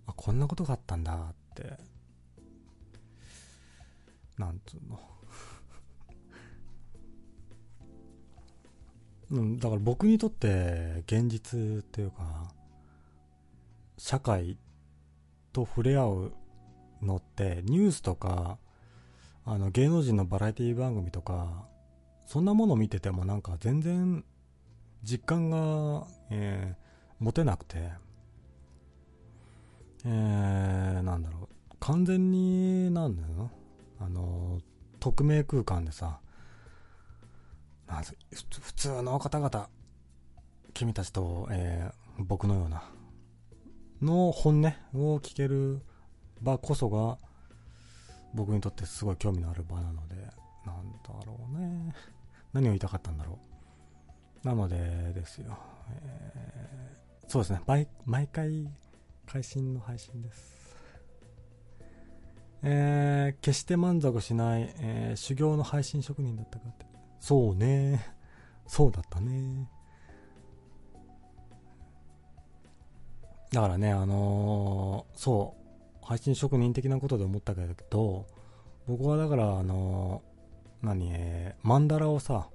[0.06, 1.76] あ、こんなことがあったんだって、
[4.38, 4.98] なんつうの。
[9.40, 12.54] うん、だから僕にとって現実っていうか、
[14.04, 14.58] 社会
[15.54, 16.32] と触れ合う
[17.00, 18.58] のってニュースとか
[19.46, 21.64] あの芸能人のバラエティ番組とか
[22.26, 24.22] そんなもの見ててもなんか全然
[25.02, 27.92] 実感が、えー、持てなくて、
[30.04, 31.76] えー、なんだろう。
[31.80, 33.50] 完全になんだよ
[34.00, 34.60] あの
[35.00, 36.20] 匿名空間でさ
[37.88, 39.70] 普通の方々
[40.74, 42.82] 君たちと、えー、僕のような
[44.04, 45.80] の本音を聞ける
[46.40, 47.18] 場こそが
[48.34, 50.16] 僕にとってすごい興味のある場なので、
[50.66, 51.94] なんだろうね。
[52.52, 53.38] 何を言いたかったんだろ
[54.44, 54.46] う。
[54.46, 55.56] なのでですよ。
[56.02, 57.88] えー、そうですね毎。
[58.04, 58.68] 毎回、
[59.26, 60.54] 会心の配信です。
[62.62, 66.86] えー、決して満足しない、えー、修行の配信職人だったかって。
[67.20, 68.04] そうね。
[68.66, 69.68] そうだったね。
[73.54, 75.54] だからね、あのー、そ
[76.02, 78.26] う、配信職人的なことで思ったけど、
[78.86, 82.48] 僕はだから、あのー、何、えー、マンダラをさ、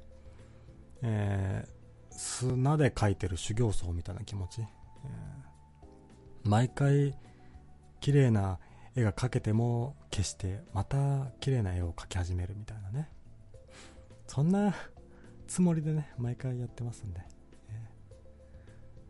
[1.01, 4.61] えー、砂で描いてる修行僧みたいな気持ち。
[4.61, 4.67] えー、
[6.43, 7.17] 毎回、
[8.01, 8.59] 綺麗な
[8.95, 13.09] 絵が描けても消して、また綺麗な絵を描き始めるみたいなね。
[14.27, 14.75] そんな
[15.47, 17.38] つもりでね、毎回やってますんで。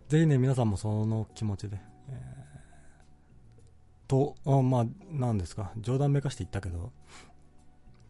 [0.10, 1.80] ぜひね、皆さんもその気持ちで、
[2.10, 6.92] えー、と、あまあ、なんですか、冗談めかして言ったけど、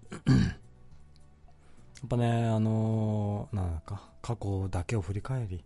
[0.32, 0.46] や
[2.06, 5.66] っぱね、あのー、なんか、過去だけを振り返り、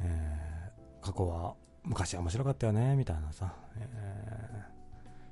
[0.00, 4.64] えー、過去は昔は面白かったよね、みたいなさ、えー、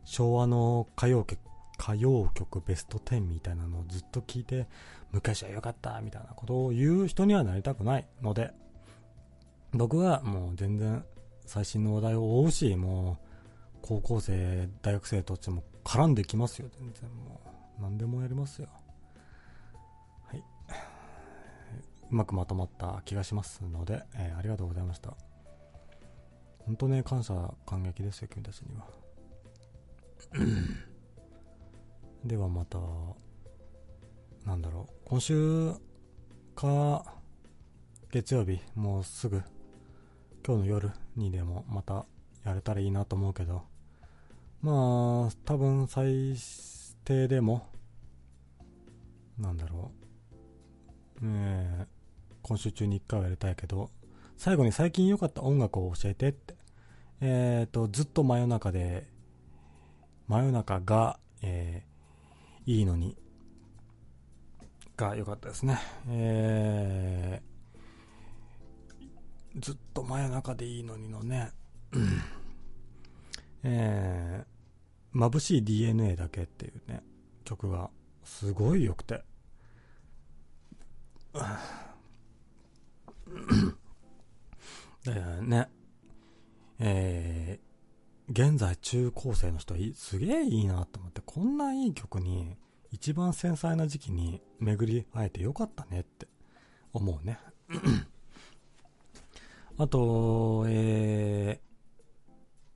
[0.07, 1.39] 昭和の歌謡曲、
[1.79, 4.67] 歌謡曲ベスト10みたいなのをずっと聞いて、
[5.13, 8.55] 昔は良かった、みたいなことを言う人にはなりたくないので、
[9.73, 11.05] 僕はもう全然
[11.45, 17.41] 最新の話題を追うし、もう高校生、大学生としても絡んできますよ、全然も
[17.79, 17.83] う。
[17.83, 18.69] 何でもやりますよ。
[20.27, 20.43] はい。
[22.11, 25.15] うまくまとまった気がしますので、えー、ありがとうございました。
[26.59, 28.87] 本当ね、感謝、感激ですよ、君たちには。
[32.25, 32.79] ではまた、
[34.45, 35.73] なんだろう、今週
[36.55, 37.15] か、
[38.11, 39.43] 月曜日、もうすぐ、
[40.49, 42.07] 今日の夜にでもまた
[42.43, 43.65] やれたらいいなと思うけど、
[44.63, 46.35] まあ、多分最
[47.05, 47.67] 低でも、
[49.39, 49.93] なんだろ
[51.21, 51.87] う、え、
[52.41, 53.91] 今週中に1回はやりたいけど、
[54.39, 56.55] 最後に最近良かった音楽を教えてって、
[57.21, 59.07] えっ、ー、と、ずっと真夜中で、
[60.29, 63.19] 真夜中が、えー、いいのに、
[64.97, 65.79] が良かったですね。
[66.09, 67.58] えー、
[69.57, 71.53] ずっと真夜中でいいのにのね、
[73.63, 77.03] えー、眩しい DNA だけっていうね、
[77.45, 77.91] 曲が
[78.25, 79.23] すごい良くて。
[85.05, 85.69] でね、
[86.79, 92.57] えー、現在中高生の人すげえいいなと思って、こんないい曲に
[92.91, 96.27] 一番繊細な時期に巡り会えてよかったねって
[96.93, 97.39] 思うね。
[99.81, 101.61] あと、え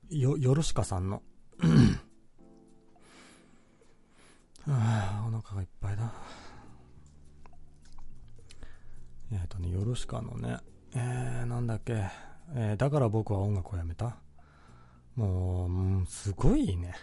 [0.09, 1.21] ー、よ、よろしかさんの
[4.69, 6.13] あお腹がいっぱいだ。
[9.33, 10.59] えっ、ー、とね、よろしかのね、
[10.95, 12.05] えー、なんだっけ、
[12.55, 14.15] えー、だから僕は音楽をやめた。
[15.17, 16.93] もう、うん、すごいね。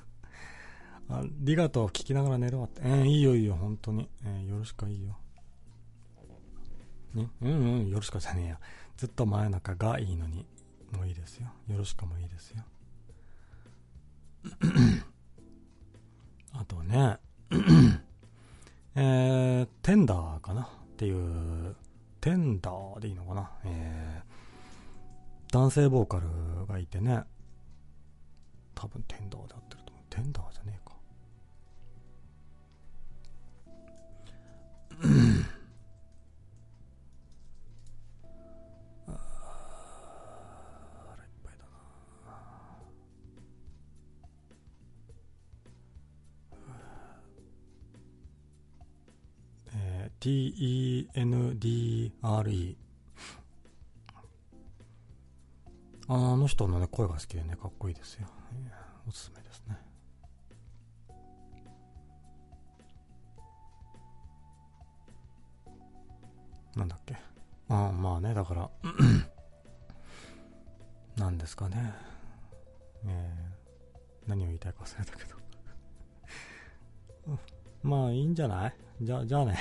[1.10, 2.80] ありがとう、聞きながら寝るわって。
[2.84, 4.08] えー、いいよいいよ、本当に。
[4.24, 5.18] えー、よろしかいいよ。
[7.14, 7.54] ね、うんう
[7.84, 8.60] ん、よろしかじゃねえや。
[8.96, 10.46] ずっと真夜中がいいのに、
[10.92, 11.48] もういいですよ。
[11.68, 12.62] よろしかもいいですよ。
[16.52, 17.18] あとね、
[18.94, 20.62] えー、テンダーかな？
[20.62, 20.66] っ
[20.96, 21.76] ていう、
[22.20, 23.50] テンダーでいいのかな？
[23.64, 26.26] えー、男性ボーカル
[26.66, 27.22] がいてね、
[28.74, 30.04] 多分テンダーで合ってると思う。
[30.10, 30.96] テンダーじゃねえか。
[50.20, 51.08] T-E-N-D-R-E
[56.10, 58.26] あの人のね、声が好きでね、かっこいいですよ。
[59.06, 59.76] おすすめですね。
[66.76, 67.16] なんだっけ？
[67.68, 68.70] ああ、まあね、だから
[71.16, 71.92] なんですかね。
[73.06, 75.36] えー、何を言いたいか忘れたけど
[77.82, 78.74] まあいいんじゃない？
[79.02, 79.56] じゃ、じゃあね